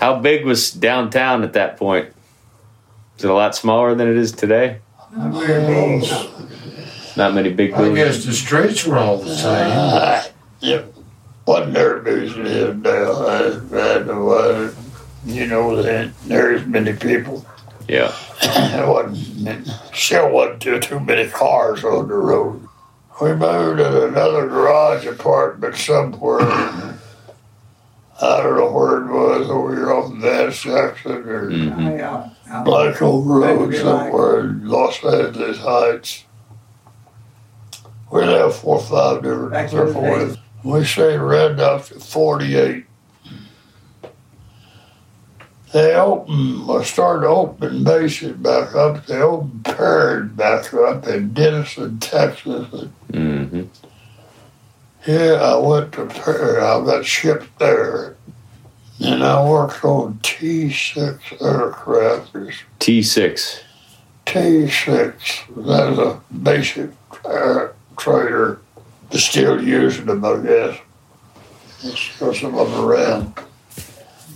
[0.00, 2.08] How big was downtown at that point?
[3.18, 4.78] Is it a lot smaller than it is today?
[5.16, 7.16] Not very big.
[7.16, 7.98] Not many big I buildings.
[8.16, 9.70] guess the streets were all the same.
[9.72, 10.26] Ah,
[10.60, 10.92] yep.
[11.46, 13.12] Wasn't there museum now?
[13.12, 14.72] I, I know, uh,
[15.26, 17.44] you know, that there's many people.
[17.88, 18.12] Yeah.
[18.74, 22.66] There wasn't, still wasn't too, too many cars on the road.
[23.22, 26.40] We moved to another garage apartment somewhere.
[26.42, 26.96] I
[28.42, 31.92] don't know where it was, over here off Vance Jackson or Mhm.
[31.92, 32.28] Oh, yeah.
[32.50, 36.24] Out- Black Oak Road Maybe somewhere in Los Angeles Heights.
[38.12, 40.18] We have four or five different, Back three or in the four.
[40.18, 40.36] days.
[40.62, 42.86] We stayed right up to 48.
[45.72, 49.04] They opened, I started opening bases back up.
[49.06, 52.72] They opened Perrin back up in Denison, Texas.
[53.12, 53.62] And hmm
[55.04, 56.62] here I went to Perrin.
[56.64, 58.16] I got shipped there.
[59.00, 62.32] And I worked on T6 aircraft.
[62.80, 63.60] T6.
[64.26, 65.66] T6.
[65.66, 66.90] That's a basic
[67.24, 68.58] uh, trainer.
[69.10, 70.78] They're still using them, I guess.
[71.82, 73.34] There's still some of them around.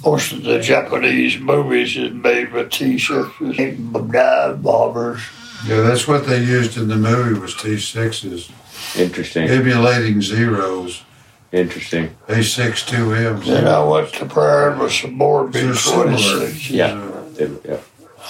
[0.05, 5.21] Most of the Japanese movies is made with T6s, dive bombers.
[5.67, 8.51] Yeah, that's what they used in the movie was T6s,
[8.99, 9.49] Interesting.
[9.49, 11.03] emulating zeros.
[11.53, 12.11] Interesting.
[12.27, 13.45] A62M.
[13.45, 15.73] Then I went to Perrin with some more They're.
[15.73, 16.71] B-26s.
[16.71, 17.59] Yeah.
[17.65, 17.81] Yeah.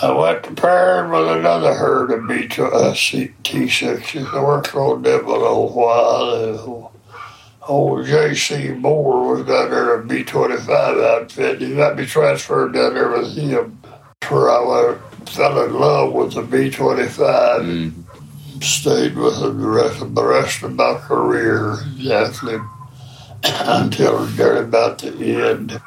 [0.01, 4.33] I went to Perrin with another herd of B to uh, C- T6s.
[4.33, 6.35] I worked on them a little while.
[6.35, 6.89] And
[7.67, 8.69] old J.C.
[8.69, 11.61] Moore was down there a B 25 outfit.
[11.61, 13.81] He got me transferred down there with him.
[14.29, 17.63] Where I went, fell in love with the B 25.
[17.63, 17.93] Mm.
[18.63, 22.59] Stayed with him the rest of the rest of my career, exactly
[23.45, 25.13] until nearly about the
[25.49, 25.81] end.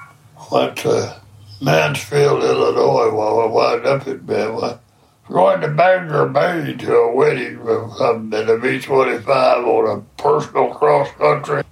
[0.52, 1.20] Went to uh,
[1.62, 4.80] Mansfield, Illinois while I wound up in Bama.
[5.30, 9.28] Going to Bangor, Maine to a wedding of some in a B 25
[9.66, 11.64] on a personal cross country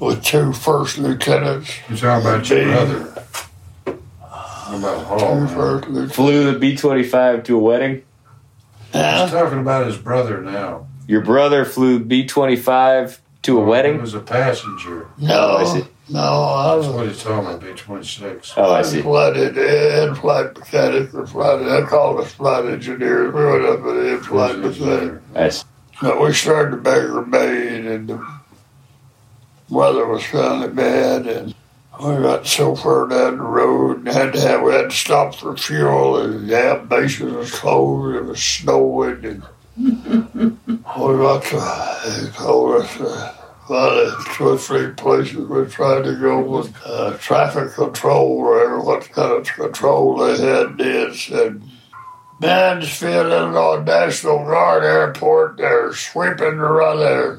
[0.00, 1.72] with two first lieutenants.
[1.88, 2.72] You're talking about your Me.
[2.72, 3.22] brother.
[4.20, 5.18] How about Hall?
[5.20, 5.48] Two man?
[5.48, 6.14] first lieutenants.
[6.16, 8.02] Flew the B 25 to a wedding.
[8.92, 9.28] He's Huh?
[9.30, 10.88] talking about his brother now.
[11.06, 14.00] Your brother flew B 25 to a He wedding?
[14.00, 15.06] was a passenger.
[15.18, 15.84] No, I see.
[16.08, 18.54] no, I That's was what he's talking about, B26.
[18.56, 19.02] Oh, I I see.
[19.02, 21.62] flighted in flight mechanic or flight.
[21.66, 23.32] I called us flight engineers.
[23.32, 25.22] We went up at in flight mechanic.
[25.34, 25.64] I see.
[26.02, 28.26] No, we started to Bangor, Maine, and the
[29.70, 31.54] weather was kind of bad, and
[31.98, 35.34] we got so far down the road and had to have we had to stop
[35.36, 38.16] for fuel, and the damn bases was closed.
[38.16, 39.42] It was snowing, and
[39.78, 42.20] we got to.
[42.22, 43.00] They told us.
[43.00, 43.32] Uh,
[43.66, 48.80] about the two or three places we tried to go with uh, traffic control, or
[48.80, 51.60] what kind of control they had did, said
[52.40, 55.56] Mansfield, Illinois National Guard Airport.
[55.56, 57.38] They're sweeping the run there.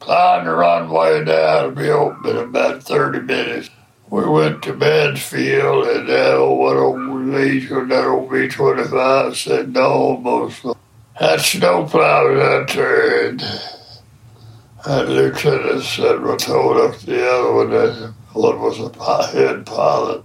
[0.00, 3.70] Plowing the runway down to be open in about 30 minutes.
[4.10, 9.84] We went to Mansfield and that old, old Legion, that old B 25 said no
[9.84, 10.66] almost.
[11.18, 13.42] That snowplow was out there and
[14.84, 20.24] that lieutenant said, we told us the other one that one was a head pilot.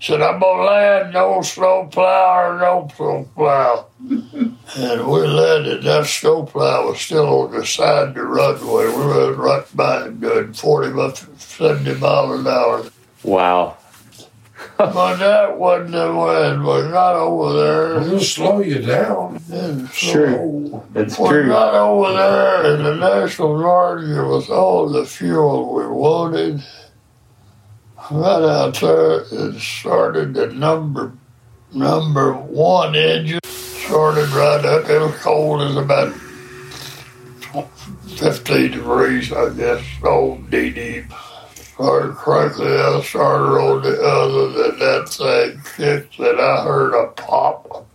[0.00, 3.86] Said, I'm gonna land no snow plow or no snow plow.
[4.08, 5.82] and we landed.
[5.82, 8.86] That snow plow was still on the side of the runway.
[8.86, 12.84] We went right by it doing 40, mi- 70 miles an hour.
[13.22, 13.76] Wow.
[14.92, 16.60] But that wasn't the wind.
[16.64, 18.00] We got over there.
[18.02, 19.40] It'll slow you down.
[19.52, 20.30] and Sure.
[20.30, 21.46] so That's we true.
[21.46, 26.62] not over there, and the National Guard gave us all the fuel we wanted.
[28.10, 31.12] Right out there it started the number
[31.72, 33.38] number one engine.
[33.44, 34.88] Started right up.
[34.88, 36.12] It was cold as about
[38.08, 39.84] 15 degrees, I guess.
[40.02, 41.04] Old D deep.
[41.80, 47.06] Started cranking the starter on the other, and that thing kicked, and I heard a
[47.12, 47.86] pop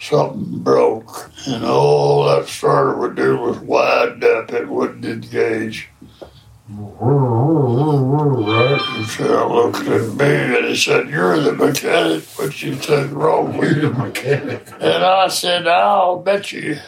[0.00, 4.50] something broke, and all that starter would do was wind up.
[4.52, 5.90] It wouldn't engage.
[6.70, 7.10] Right?
[8.80, 12.24] And Cheryl looked at me and he said, "You're the mechanic.
[12.36, 14.66] What you think wrong with You're you?" the mechanic.
[14.80, 16.78] And I said, "I'll bet you."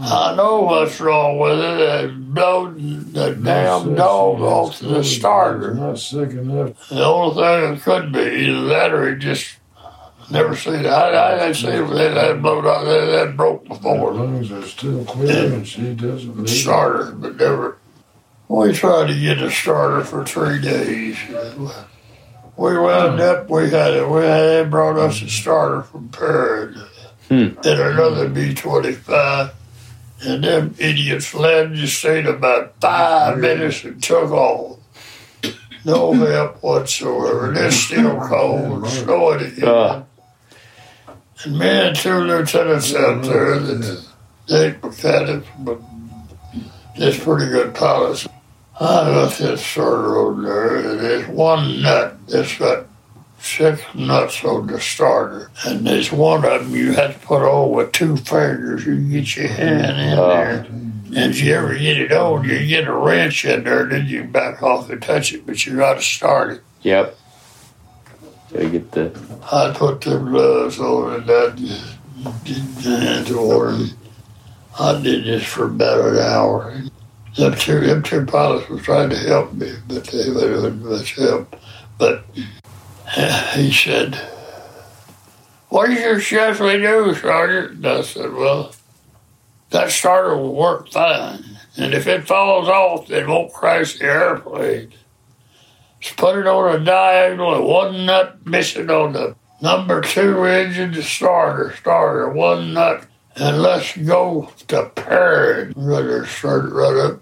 [0.00, 1.80] I know what's wrong with it.
[2.04, 2.76] It blowed
[3.12, 5.74] the damn dog off the starter.
[5.74, 6.88] Not sick enough.
[6.88, 9.56] The only thing it could be either that or he just
[10.30, 10.86] never seen it.
[10.86, 11.86] I, I didn't see it.
[11.88, 12.84] That that blowed out.
[12.84, 14.12] That, that broke Her before.
[14.14, 16.48] lungs are still clear and she doesn't need it.
[16.48, 17.78] starter, but never.
[18.46, 21.16] We tried to get a starter for three days.
[22.56, 23.50] We wound up.
[23.50, 24.08] We had it.
[24.08, 26.74] We had they brought us a starter from Perrin
[27.28, 27.34] Hmm.
[27.34, 29.50] and another B twenty five.
[30.20, 34.78] And them idiots landed just stayed about five minutes and took off.
[35.84, 37.48] No help whatsoever.
[37.48, 39.68] And it's still cold, snowing again.
[39.68, 40.04] Uh.
[41.44, 44.04] And me and two lieutenants out there that
[44.48, 45.78] they mechanics, but
[46.96, 48.26] it's pretty good pilots.
[48.80, 52.86] I got this starter on there, and there's one nut that's got
[53.40, 55.50] six nuts on the starter.
[55.66, 58.84] And there's one of them you have to put on with two fingers.
[58.86, 60.28] You can get your hand in Oh.
[60.28, 60.66] there.
[61.16, 64.24] And if you ever get it on, you get a wrench in there, then you
[64.24, 66.60] back off and touch it, but you got to start it.
[66.82, 67.16] Yep.
[68.52, 69.18] Gotta get the.
[69.50, 71.58] I put them gloves on and that
[72.82, 73.90] hands on.
[74.78, 76.74] I did this for about an hour.
[77.36, 81.56] Them two, them two pilots were trying to help me, but they wouldn't much help.
[81.98, 82.24] But
[83.54, 84.16] he said,
[85.68, 87.84] What you suggest we do, Sergeant?
[87.84, 88.74] I said, Well,
[89.70, 91.44] that starter will work fine.
[91.76, 94.92] And if it falls off, it won't crash the airplane.
[96.00, 101.02] Just put it on a diagonal one nut missing on the number two engine the
[101.02, 103.06] starter, starter, one nut.
[103.36, 105.72] And let's go to Perry.
[105.76, 107.20] Rudder started right up,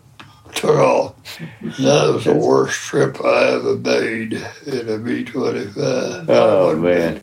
[0.56, 1.38] took off.
[1.60, 4.32] That was the worst trip I ever made
[4.66, 6.28] in a B 25.
[6.28, 7.20] Oh, man.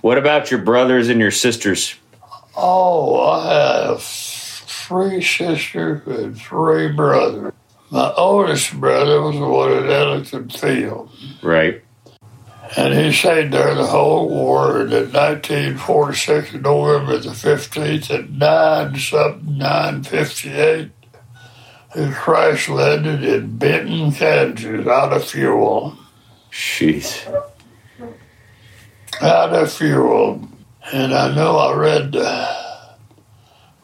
[0.00, 1.94] What about your brothers and your sisters?
[2.56, 7.52] Oh, I have three sisters and three brothers.
[7.90, 11.10] My oldest brother was the one at Ellington Field.
[11.42, 11.82] Right.
[12.76, 14.80] And he stayed there the whole war.
[14.80, 20.90] And in 1946, November the 15th, at 9 something, 958,
[21.94, 25.96] he crash landed in Benton, Kansas, out of fuel.
[26.52, 27.26] Jeez.
[29.20, 30.48] Out of fuel.
[30.92, 32.56] And I know I read uh,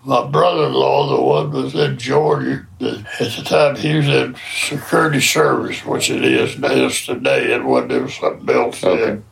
[0.04, 2.64] my brother in law, the one was in Georgia.
[2.80, 7.52] At the time, he was in security service, which it is now is today.
[7.54, 9.04] It wasn't, it was something else Okay.
[9.04, 9.24] then.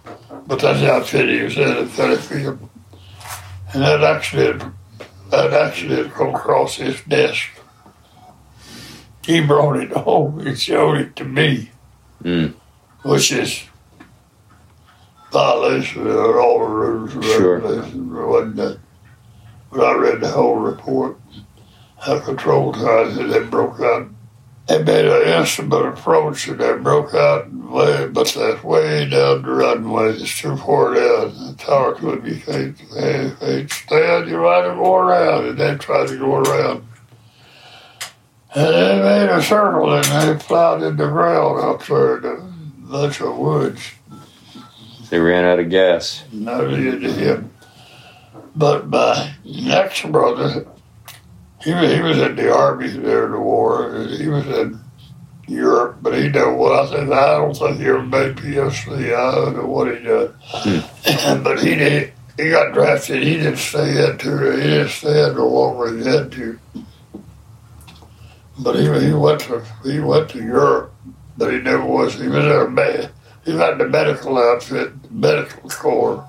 [0.46, 2.58] But that's the outfit he was in at Fetterfield.
[3.72, 4.74] And that accident,
[5.30, 7.48] that accident come across his desk.
[9.24, 11.70] He brought it home and showed it to me,
[12.22, 12.52] Mm.
[13.02, 13.62] which is
[15.32, 17.58] violation of all the rules and Sure.
[17.58, 18.78] regulations?
[19.72, 21.16] But I read the whole report.
[21.98, 24.08] How control ties and they broke out.
[24.66, 29.42] They made an instrument approach and they broke out and way, but that's way down
[29.42, 30.10] the runway.
[30.12, 31.32] It's too far down.
[31.46, 34.28] The tower could be can't, can't, can't stand.
[34.28, 36.84] You might have go around and they tried to go around.
[38.54, 42.88] And they made a circle and they plowed in the ground up there in a
[42.88, 43.92] bunch of woods.
[45.10, 46.24] They ran out of gas.
[46.32, 47.50] No to him.
[48.56, 50.66] But my next brother,
[51.60, 54.06] he was, he was in the army there in the war.
[54.06, 54.80] He was in
[55.48, 56.86] Europe, but he done well.
[56.86, 59.14] I think I don't think he ever made PFC.
[59.14, 60.34] I don't know what he done.
[60.42, 61.42] Hmm.
[61.42, 62.12] but he did.
[62.36, 63.22] He got drafted.
[63.22, 64.50] He didn't stay in too.
[64.52, 66.58] He didn't stay in no longer than he had to.
[68.58, 70.94] But he he went to he went to Europe,
[71.36, 72.14] but he never was.
[72.14, 73.10] He was in a med.
[73.44, 76.24] He was the medical outfit, medical corps.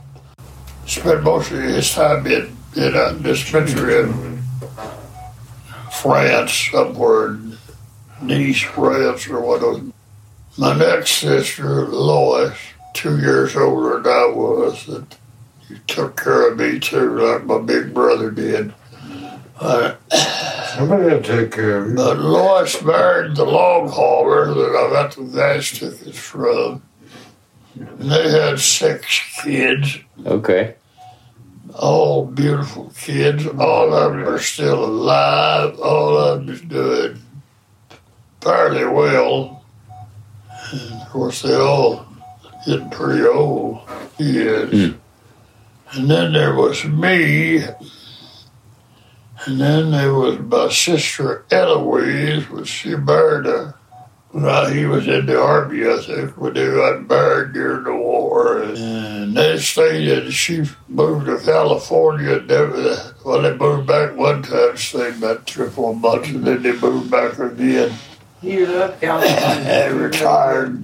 [0.86, 4.42] Spent most of his time in in a dispensary in
[5.92, 7.58] France, in
[8.22, 9.82] Nice, France, or what was.
[10.58, 12.58] My next sister, Lois,
[12.94, 14.90] two years older than I was,
[15.68, 18.74] he took care of me too, like my big brother did.
[19.60, 19.96] Uh,
[20.76, 21.96] Somebody will take care of you.
[21.96, 26.84] but Lois married the long hauler that I got the gas tickets from.
[27.80, 29.06] And they had six
[29.44, 30.76] kids, Okay.
[31.78, 33.46] all beautiful kids.
[33.48, 35.80] All of them are still alive.
[35.80, 37.22] All of them is doing
[38.42, 39.64] fairly well.
[40.74, 42.06] And of course, they all
[42.66, 43.82] getting pretty old.
[44.18, 44.96] He is.
[45.94, 47.62] And then there was me.
[49.46, 53.76] And then there was my sister Eloise, which she married a
[54.36, 58.64] well, he was in the army, I think, when they got married during the war.
[58.64, 62.40] And they stayed in, she moved to California.
[62.40, 66.44] And never, well, they moved back one time, stayed about three or four months, and
[66.44, 67.94] then they moved back again.
[68.42, 69.38] You love California.
[69.70, 70.84] And retired.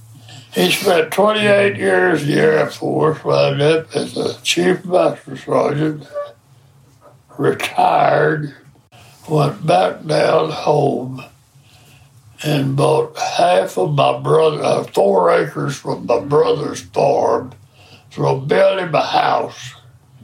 [0.52, 6.06] He spent 28 years in the Air Force, wound up as a chief master sergeant,
[7.38, 8.54] retired,
[9.28, 11.22] went back down home,
[12.44, 17.52] and bought half of my brother, uh, four acres from my brother's farm,
[18.10, 19.74] so built him a house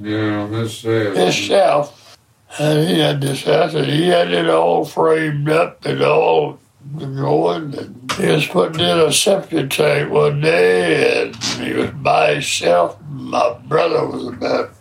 [0.00, 1.16] Yeah, that's sad.
[1.16, 2.18] himself.
[2.58, 6.60] And he had this house, and he had it all framed up and all
[6.98, 7.74] going.
[7.76, 13.00] And he was putting in a septic tank one day, and he was by himself.
[13.08, 14.74] My brother was about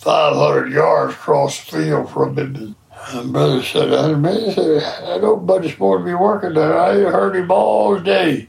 [0.00, 2.76] 500 yards across the field from him.
[3.08, 6.76] And my brother said, I, man, said, I know supposed to be working there.
[6.76, 8.48] I heard him all day.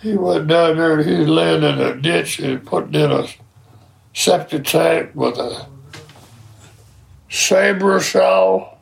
[0.00, 3.26] He went down there and he was laying in a ditch and putting in a
[4.14, 5.66] septic tank with a
[7.28, 8.74] saber saw,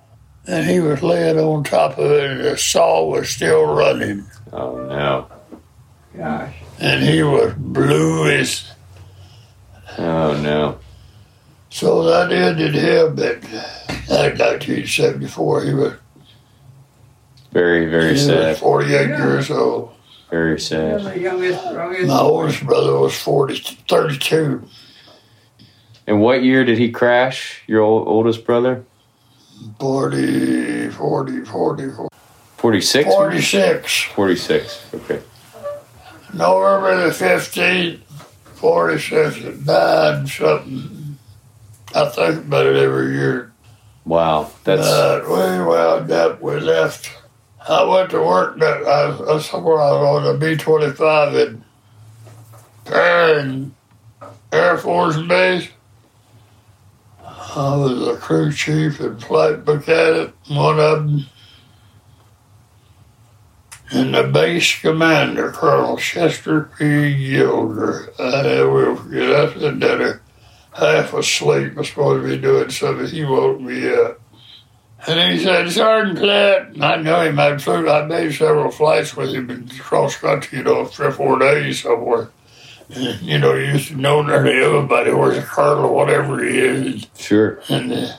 [0.46, 4.76] and he was laying on top of it, and the saw was still running, Oh
[4.86, 5.26] no.
[6.16, 6.54] Gosh.
[6.78, 8.70] and he was blue as.
[9.98, 10.78] Oh no.
[11.70, 13.42] So that ended him at,
[14.10, 15.64] at 1974.
[15.64, 15.94] He was,
[17.52, 18.56] Very, very he was sad.
[18.58, 19.16] 48 Yeah.
[19.16, 19.92] years old.
[20.30, 21.16] Very sad.
[21.18, 22.08] youngest, youngest.
[22.08, 24.62] My oldest brother was 40, 32.
[26.06, 27.62] And what year did he crash?
[27.66, 28.84] Your old, oldest brother?
[29.78, 31.90] 40, 40, 40,
[32.56, 33.08] 46?
[33.08, 34.02] 46.
[34.02, 34.94] 46.
[34.94, 35.22] Okay.
[36.34, 38.00] November the 15th,
[38.54, 41.18] 46, it died something.
[41.94, 43.52] I think about it every year.
[44.04, 44.50] Wow.
[44.64, 47.10] That's But we wound up, we left.
[47.68, 51.64] I went to work that, I, I somewhere I was on a B 25 in
[52.86, 53.74] Perrin
[54.52, 55.68] Air Force Base.
[57.54, 61.26] I was a crew chief and flight mechanic, one of them.
[63.90, 67.28] And the base commander, Colonel Chester P.
[67.28, 68.10] Gilder.
[68.18, 69.52] I never forget.
[69.52, 70.22] Sitting there
[70.72, 71.72] half asleep.
[71.76, 73.06] I was supposed to be doing something.
[73.06, 74.18] He woke me up.
[75.06, 77.38] And he said, Sergeant Platt, I know him.
[77.38, 81.12] I'd flew, I made several flights with him in cross country, you know, three or
[81.12, 82.30] four days somewhere.
[82.88, 87.06] You know, you used to know nearly everybody where's a colonel or whatever he is.
[87.16, 87.60] sure.
[87.68, 88.12] And uh,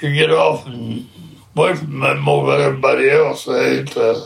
[0.00, 1.08] you get off and
[1.56, 3.44] away from them more than everybody else.
[3.44, 4.20] They ain't uh,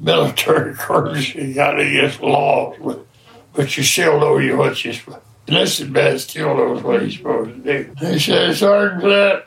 [0.00, 3.06] military courtesy kind of gets lost, but,
[3.52, 7.50] but you still know you what you're supposed Listen, man still knows what he's supposed
[7.50, 7.94] to do.
[8.06, 9.46] He said, Sergeant Platt,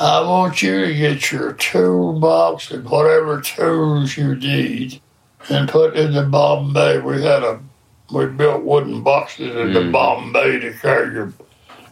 [0.00, 5.02] I want you to get your toolbox and whatever tools you need
[5.50, 6.98] and put in the bomb bay.
[6.98, 7.60] We had a,
[8.12, 9.92] we built wooden boxes in the Mm.
[9.92, 11.32] bomb bay to carry your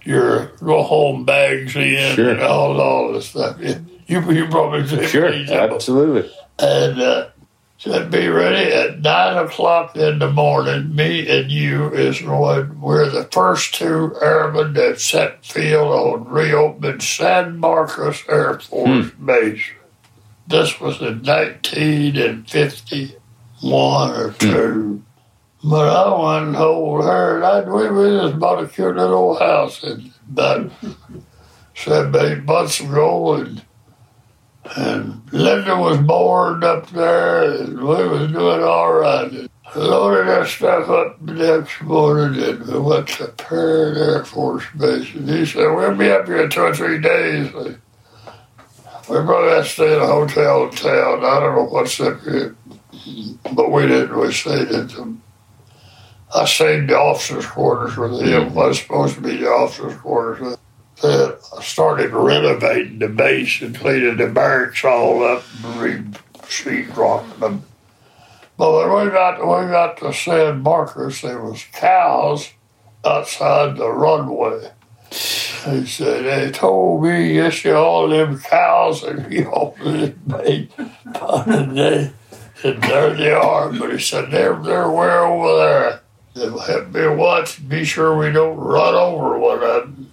[0.05, 2.31] your go home bags in Sure.
[2.31, 3.57] and all all this stuff.
[3.61, 3.85] You
[4.31, 5.29] you probably Sure.
[5.33, 6.31] Absolutely.
[6.59, 7.27] and uh,
[7.79, 10.95] said be ready at nine o'clock in the morning.
[10.95, 12.81] Me and you is going.
[12.81, 19.63] We're the first two airmen that set field on reopened San Marcos Air Force Base.
[20.47, 23.15] This was in nineteen and fifty
[23.61, 24.39] one or hmm.
[24.39, 25.03] two.
[25.63, 27.45] But I wasn't told her.
[27.45, 30.71] I we we just bought a cute little house and about
[31.75, 33.63] seven, eight months ago, and
[34.77, 39.31] and Linda was bored up there, and we was doing all right.
[39.31, 44.65] And loaded that stuff up the next morning, and we went to Perrin Air Force
[44.77, 45.15] Base.
[45.15, 49.65] And he said, "We'll be up here in two or three days." We probably have
[49.65, 51.25] to stay in a hotel in town.
[51.25, 52.55] I don't know what's up here,
[53.55, 54.19] but we didn't.
[54.19, 55.23] We stayed in some.
[56.35, 58.47] I stayed in the officers' quarters with him.
[58.47, 58.55] Mm-hmm.
[58.55, 60.57] Was supposed to be the officers' quarters.
[61.03, 67.65] I started renovating the base and cleaning the barracks all up and re-sheet rocking them.
[68.59, 72.51] But when we got we got to San Marcos, there was cows
[73.05, 74.73] outside the runway.
[75.11, 81.75] He said, they told me yesterday all them cows and you all made fun of
[81.75, 82.13] they
[82.65, 83.73] and there they are.
[83.73, 86.01] But he said they're they're way over there.
[86.35, 90.11] They'll have me watch, be sure we don't run over one of them.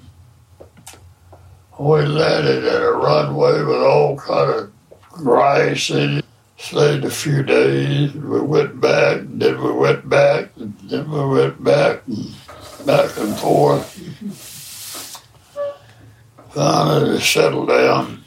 [1.80, 4.72] We landed at a runway with all kind of
[5.12, 6.26] grass in it.
[6.58, 8.14] Stayed a few days.
[8.14, 12.36] We went back, and then we went back, and then we went back, and
[12.84, 13.94] back and forth.
[16.50, 18.24] finally settled down.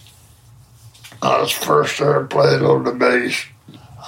[1.20, 3.46] I was first there playing on the bass.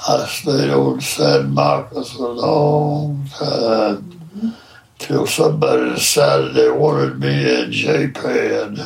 [0.09, 4.55] I stayed on San Marcos a long time
[4.99, 8.79] till somebody decided they wanted me in Japan.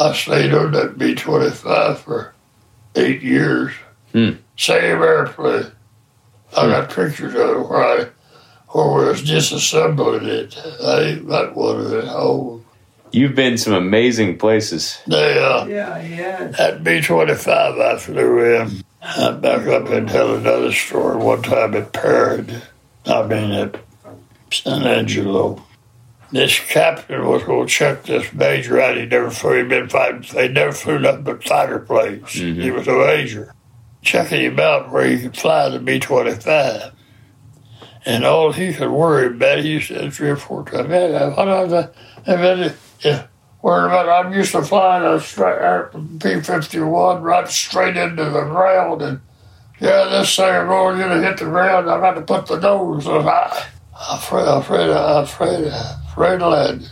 [0.00, 2.34] I stayed on that B 25 for
[2.96, 3.72] eight years.
[4.12, 4.30] Hmm.
[4.56, 5.70] Same airplane.
[6.56, 8.06] I got pictures of it where I
[8.70, 10.56] where we was disassembling it.
[10.82, 12.04] I ain't got one of it.
[12.08, 12.62] Oh,
[13.10, 14.98] You've been some amazing places.
[15.06, 16.52] they, uh, Yeah, yeah.
[16.58, 18.84] At B 25, I flew in.
[19.00, 21.16] I back up and tell another story.
[21.16, 22.50] One time at Parrot,
[23.06, 23.80] I mean at
[24.50, 25.64] San Angelo.
[26.30, 28.98] This captain was going to check this major out.
[28.98, 32.34] He never flew, he'd been fighting, they never flew nothing but fighter planes.
[32.34, 32.60] Mm-hmm.
[32.60, 33.54] He was a major.
[34.02, 36.92] Checking him out where he could fly the B 25.
[38.04, 41.66] And all he could worry about, he said three or four times, "Man, what are
[41.66, 41.92] the,
[43.00, 43.26] yeah,
[43.62, 45.90] worried about I'm used to flying a straight
[46.20, 49.20] P fifty one right straight into the ground and
[49.80, 53.22] yeah, this thing going gonna hit the ground, I got to put the nose so
[53.22, 53.66] high.
[53.94, 55.72] I'm afraid afraid afraid
[56.08, 56.82] afraid of.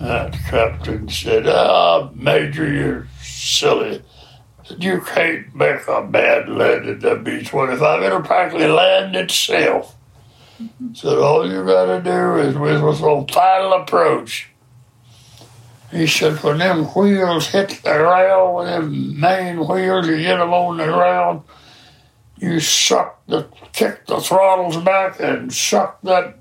[0.00, 4.02] That captain said, Ah, Major, you're silly.
[4.78, 8.02] You can't make a bad landing the B twenty five.
[8.02, 9.96] It'll practically land itself.
[10.94, 14.48] Said all you gotta do is with what's on final approach.
[15.90, 20.52] He said when them wheels hit the ground, when them main wheels, you get them
[20.52, 21.42] on the ground,
[22.38, 26.38] you suck the kick the throttles back and suck that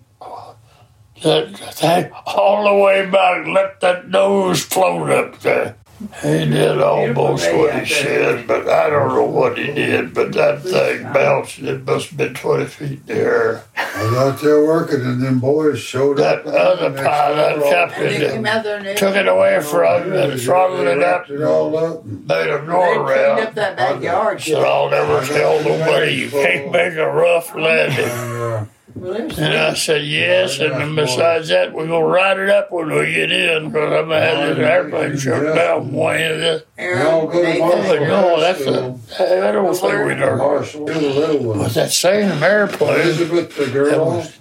[1.23, 5.75] that thing all the way back, let that nose float up there.
[6.21, 10.13] He did almost what he said, but I don't know what he did.
[10.13, 11.59] But that thing bounced.
[11.59, 13.63] It must have been 20 feet in the air.
[13.75, 16.43] I was out there working, and them boys showed up.
[16.45, 16.77] That up.
[16.77, 17.97] other and they pilot, that showed off.
[17.97, 20.87] And they came captain, out there and they, took it away from him and throttled
[20.87, 22.03] They it up, wrapped it all up.
[22.03, 24.41] and- made a they door cleaned up that backyard.
[24.41, 28.05] Said, I'll never tell nobody you can't make a rough landing.
[28.05, 32.07] Uh, And, Well, there's And I said, yes, and then besides that, we're going to
[32.11, 35.55] ride it up when we get in because I'm going to have this airplane shut
[35.55, 36.63] down way of this.
[36.77, 37.97] they all go to Aaron, Oh, Marshall.
[37.97, 40.35] but no, that's a, I don't think we know.
[40.37, 41.57] Marshall, the little one.
[41.59, 44.05] But that same airplane, Elizabeth, the that girl.
[44.05, 44.37] was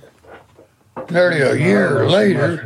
[1.11, 2.57] nearly a year later,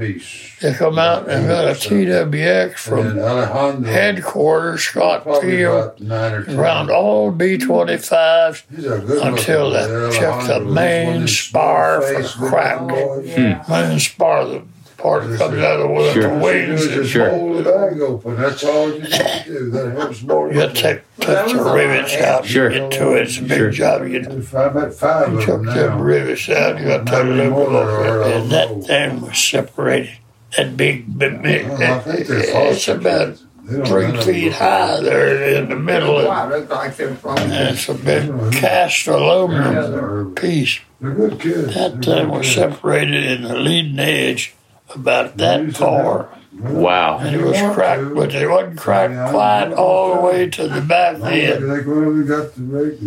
[0.60, 6.44] they come out and got a TWX from headquarters, Scott Probably Field, about nine or
[6.44, 6.58] ten.
[6.58, 12.88] around all B-25s He's until looking that checked the main spar one for these crack.
[12.90, 13.26] face.
[13.38, 13.62] Yeah.
[13.64, 13.72] Hmm.
[13.72, 14.62] main spar, the
[15.04, 16.22] part that comes out of the, Sure.
[16.22, 16.80] the All you wings.
[16.82, 17.28] do is just Sure.
[17.28, 18.36] hold the bag open.
[18.40, 19.70] That's all you need to do.
[19.70, 20.50] That helps more.
[20.52, 22.70] You take, take the rivets out, Sure.
[22.72, 23.70] you get to it, it's a big Sure.
[23.70, 24.08] job.
[24.08, 26.00] You I've had five You of took them them now.
[26.00, 28.80] rivets out, you got to Not take them anymore, off, I and don't that know.
[28.82, 30.10] thing was separated.
[30.56, 32.88] That big, big, big Well, I think they're it's false.
[32.88, 33.36] about
[33.66, 34.20] They don't three know.
[34.22, 37.36] feet high there in the middle, and Wow, looked like they're from.
[37.38, 40.78] it's a big cast aluminum piece.
[41.00, 41.74] They're good kids.
[41.74, 42.54] That They're thing good was kids.
[42.54, 44.54] separated in the leading edge
[44.94, 47.18] about that far, Wow.
[47.18, 51.14] and it was cracked, but it wasn't cracked quite all the way to the back
[51.16, 51.22] end.
[51.70, 53.00] They really got the rake.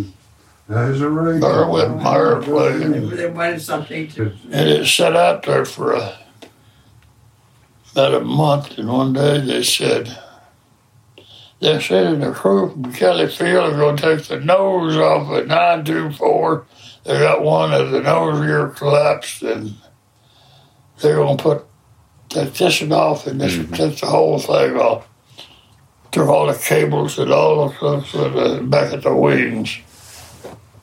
[0.68, 1.42] There's a rake.
[1.42, 3.08] Or with my airplane.
[3.08, 4.32] They wanted something to.
[4.50, 6.18] And it sat out there for a,
[7.92, 10.18] about a month, and one day they said,
[11.60, 15.30] they said in the crew from Kelly Field are going to take the nose off
[15.32, 16.66] at 924.
[17.04, 19.74] They got one of the nose gear collapsed, and
[21.00, 21.66] they're going to put,
[22.30, 23.74] this one off and this mm-hmm.
[23.74, 25.06] take the whole thing off.
[26.10, 29.78] Took all the cables and all the stuff back at the wings.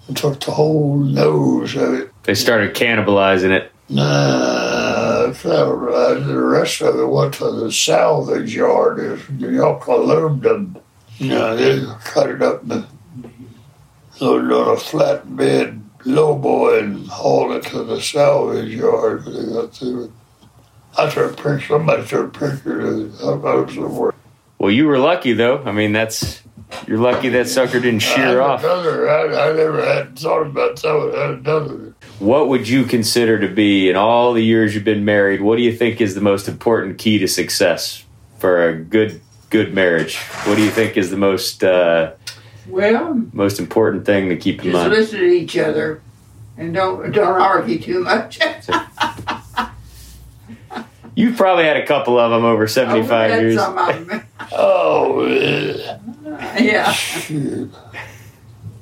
[0.07, 2.11] And took the whole nose of it.
[2.23, 3.71] They started cannibalizing it.
[3.89, 5.43] Nah, it's.
[5.43, 8.99] The rest of it went to the salvage yard.
[8.99, 10.77] It was the aluminum.
[11.17, 12.85] You know, they cut it up and
[14.19, 19.25] loaded on a flatbed lowboy and hauled it to the salvage yard.
[19.25, 20.11] They got through it.
[20.97, 21.67] I took a picture.
[21.67, 23.23] Somebody took a picture of it.
[23.23, 24.13] I got it somewhere.
[24.57, 25.61] Well, you were lucky though.
[25.63, 26.41] I mean, that's
[26.87, 28.63] you're lucky that sucker didn't I shear had off.
[28.63, 31.39] Another, I, I never had thought about that.
[31.45, 31.93] Another.
[32.19, 35.41] What would you consider to be in all the years you've been married?
[35.41, 38.03] What do you think is the most important key to success
[38.39, 40.17] for a good good marriage?
[40.45, 42.13] What do you think is the most uh,
[42.67, 44.91] Well, most important thing to keep in just mind?
[44.91, 46.01] listen to each other
[46.57, 48.39] and don't don't argue too much.
[51.15, 53.55] You've probably had a couple of them over 75 I've had years.
[53.55, 54.21] Some of them.
[54.51, 55.97] Oh, yeah.
[56.59, 56.91] yeah.
[56.91, 57.71] Shoot.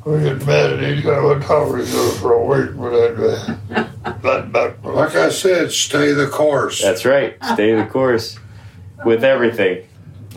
[0.05, 1.21] We get mad at each other.
[1.21, 3.57] We'll talk to each other for a week but, that.
[3.73, 4.83] Uh, that back.
[4.83, 6.81] Like I said, stay the course.
[6.81, 7.37] That's right.
[7.53, 8.37] Stay the course.
[9.05, 9.87] with everything.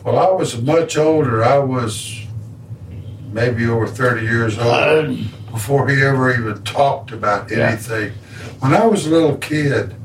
[0.04, 1.42] Well, I was much older.
[1.42, 2.24] I was
[3.32, 5.06] maybe over 30 years old I,
[5.50, 7.70] before he ever even talked about Yeah.
[7.70, 8.12] anything.
[8.60, 9.96] When I was a little kid,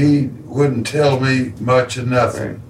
[0.00, 2.62] he wouldn't tell me much of nothing.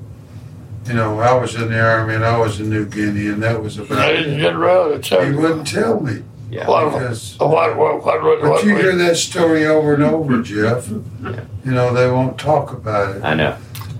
[0.86, 3.62] You know, I was in the army and I was in New Guinea, and that
[3.62, 3.98] was about.
[3.98, 5.38] I didn't get around to tell He you.
[5.38, 6.66] wouldn't tell me Yeah.
[6.66, 7.38] What, because.
[7.38, 10.88] what, what, what, what, But what, you hear that story over and over, Jeff.
[11.22, 11.44] Yeah.
[11.64, 13.22] You know, they won't talk about it.
[13.22, 13.56] I know.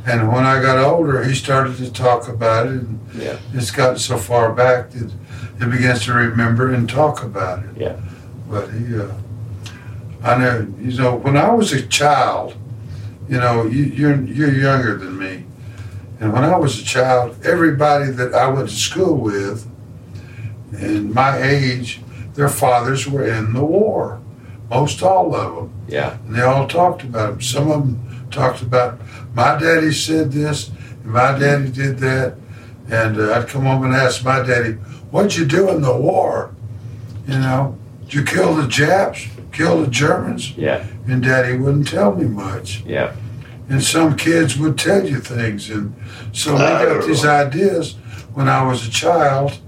[0.07, 3.37] And when I got older, he started to talk about it, and Yeah.
[3.53, 5.13] it's gotten so far back that
[5.59, 7.71] he begins to remember and talk about it.
[7.77, 7.97] Yeah.
[8.51, 9.13] But he, uh,
[10.25, 12.55] I know, you know, when I was a child,
[13.31, 15.45] you know, you, you're you're younger than me,
[16.19, 19.71] and when I was a child, everybody that I went to school with,
[20.73, 22.01] and my age,
[22.35, 24.21] their fathers were in the war,
[24.69, 25.73] most all of them.
[25.87, 26.19] Yeah.
[26.27, 27.41] And they all talked about them.
[27.41, 29.01] Some of them talked about
[29.33, 30.71] my daddy said this,
[31.05, 32.35] and my daddy did that.
[32.91, 34.73] And uh, I'd come home and ask my daddy,
[35.13, 36.53] "What'd you do in the war?
[37.29, 40.85] You know, did you kill the Japs, kill the Germans?" Yeah.
[41.09, 42.83] And Daddy wouldn't tell me much.
[42.85, 43.15] Yeah.
[43.69, 45.95] And some kids would tell you things, and
[46.33, 47.31] so I got these know.
[47.31, 47.95] ideas
[48.35, 49.59] when I was a child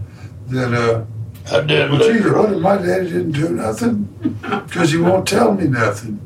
[0.48, 0.72] that.
[0.74, 1.04] Uh,
[1.52, 4.04] I did well, gee, later what if my daddy didn't do nothing?
[4.66, 6.20] Because he won't tell me nothing,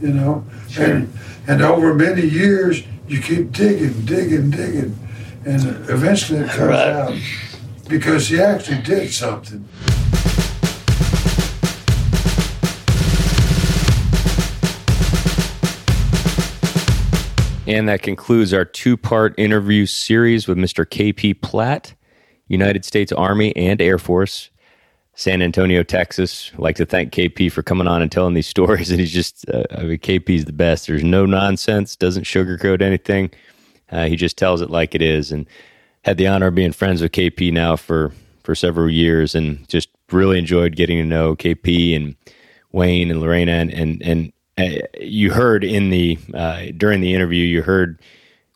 [0.00, 0.44] you know.
[0.78, 1.12] And
[1.46, 4.98] and over many years, you keep digging, digging, digging,
[5.46, 6.88] and eventually it comes Right.
[6.88, 7.14] out
[7.88, 9.66] because he actually did something.
[17.66, 20.84] And that concludes our two part interview series with Mr.
[20.84, 21.94] KP Platt,
[22.46, 24.50] United States Army and Air Force,
[25.14, 26.50] San Antonio, Texas.
[26.52, 28.90] I'd like to thank KP for coming on and telling these stories.
[28.90, 30.86] And he's just, uh, I mean, KP's the best.
[30.86, 33.30] There's no nonsense, doesn't sugarcoat anything.
[33.90, 35.32] Uh, he just tells it like it is.
[35.32, 35.46] And
[36.04, 38.12] had the honor of being friends with KP now for,
[38.42, 42.14] for several years and just really enjoyed getting to know KP and
[42.72, 44.32] Wayne and Lorena and and, and
[45.00, 48.00] you heard in the uh, during the interview you heard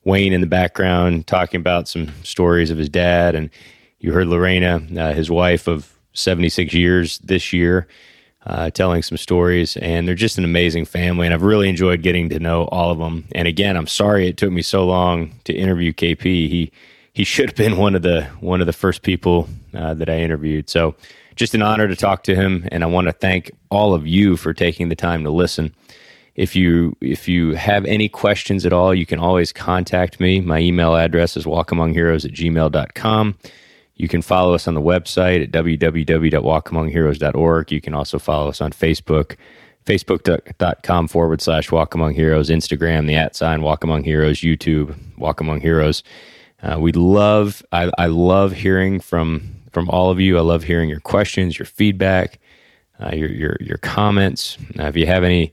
[0.05, 3.51] Wayne in the background talking about some stories of his dad and
[3.99, 7.89] you heard Lorena uh, his wife of 76 years this year
[8.47, 12.29] uh, telling some stories and they're just an amazing family and I've really enjoyed getting
[12.31, 13.27] to know all of them.
[13.33, 16.73] And again I'm sorry it took me so long to interview KP he
[17.13, 20.19] he should have been one of the one of the first people uh, that I
[20.19, 20.71] interviewed.
[20.71, 20.95] So
[21.39, 24.36] just an honor to talk to him and i want to thank all of you
[24.36, 25.74] for taking the time to listen.
[26.34, 30.41] If you if you have any questions at all you can always contact me.
[30.41, 33.36] My email address is walkamongheroes at gmail.com
[33.97, 38.72] you can follow us on the website at www.walkamongheroes.org you can also follow us on
[38.72, 39.36] facebook
[39.84, 45.41] facebook.com forward slash walk among heroes instagram the at sign walk among heroes youtube walk
[45.41, 46.05] among heroes
[46.62, 50.39] uh, we love I, I love hearing from from all of you.
[50.39, 52.39] I love hearing your questions your feedback
[53.01, 54.59] uh, your, your your comments.
[54.79, 55.53] Uh, if you have any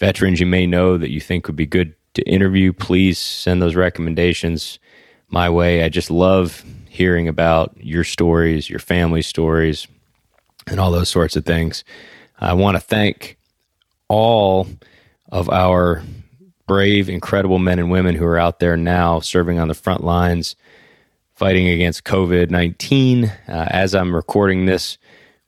[0.00, 3.74] veterans you may know that you think would be good to interview please send those
[3.74, 4.78] recommendations
[5.28, 5.82] my way.
[5.82, 9.86] I just love hearing about your stories your family stories
[10.66, 11.84] and all those sorts of things.
[12.38, 13.36] I want to thank
[14.08, 14.66] all
[15.30, 16.02] of our
[16.66, 20.54] brave, incredible men and women who are out there now serving on the front lines,
[21.38, 23.26] fighting against COVID 19.
[23.26, 24.98] Uh, as I'm recording this,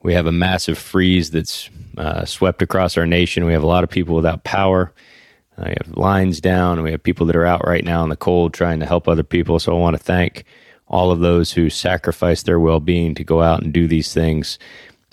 [0.01, 3.43] we have a massive freeze that's uh, swept across our nation.
[3.43, 4.93] We have a lot of people without power.
[5.57, 8.09] Uh, we have lines down, and we have people that are out right now in
[8.09, 9.59] the cold trying to help other people.
[9.59, 10.45] So I want to thank
[10.87, 14.59] all of those who sacrifice their well being to go out and do these things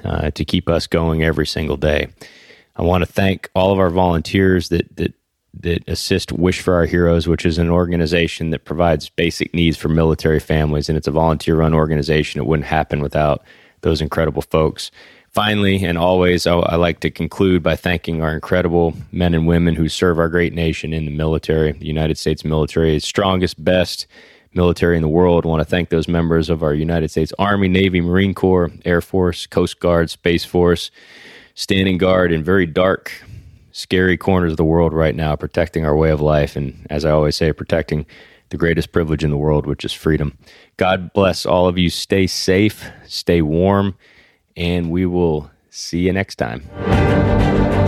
[0.04, 2.06] uh, to keep us going every single day.
[2.76, 5.12] I want to thank all of our volunteers that that
[5.60, 9.88] that assist Wish for Our Heroes, which is an organization that provides basic needs for
[9.88, 12.40] military families, and it's a volunteer-run organization.
[12.40, 13.42] It wouldn't happen without
[13.80, 14.90] those incredible folks.
[15.30, 19.74] Finally, and always, I, I like to conclude by thanking our incredible men and women
[19.74, 21.72] who serve our great nation in the military.
[21.72, 24.06] The United States military is strongest, best
[24.54, 25.44] military in the world.
[25.44, 29.00] I want to thank those members of our United States Army, Navy, Marine Corps, Air
[29.00, 30.90] Force, Coast Guard, Space Force,
[31.54, 33.12] standing guard in very dark,
[33.72, 36.56] scary corners of the world right now, protecting our way of life.
[36.56, 38.06] And as I always say, protecting
[38.50, 40.36] the greatest privilege in the world, which is freedom.
[40.76, 41.90] God bless all of you.
[41.90, 43.96] Stay safe, stay warm,
[44.56, 47.87] and we will see you next time.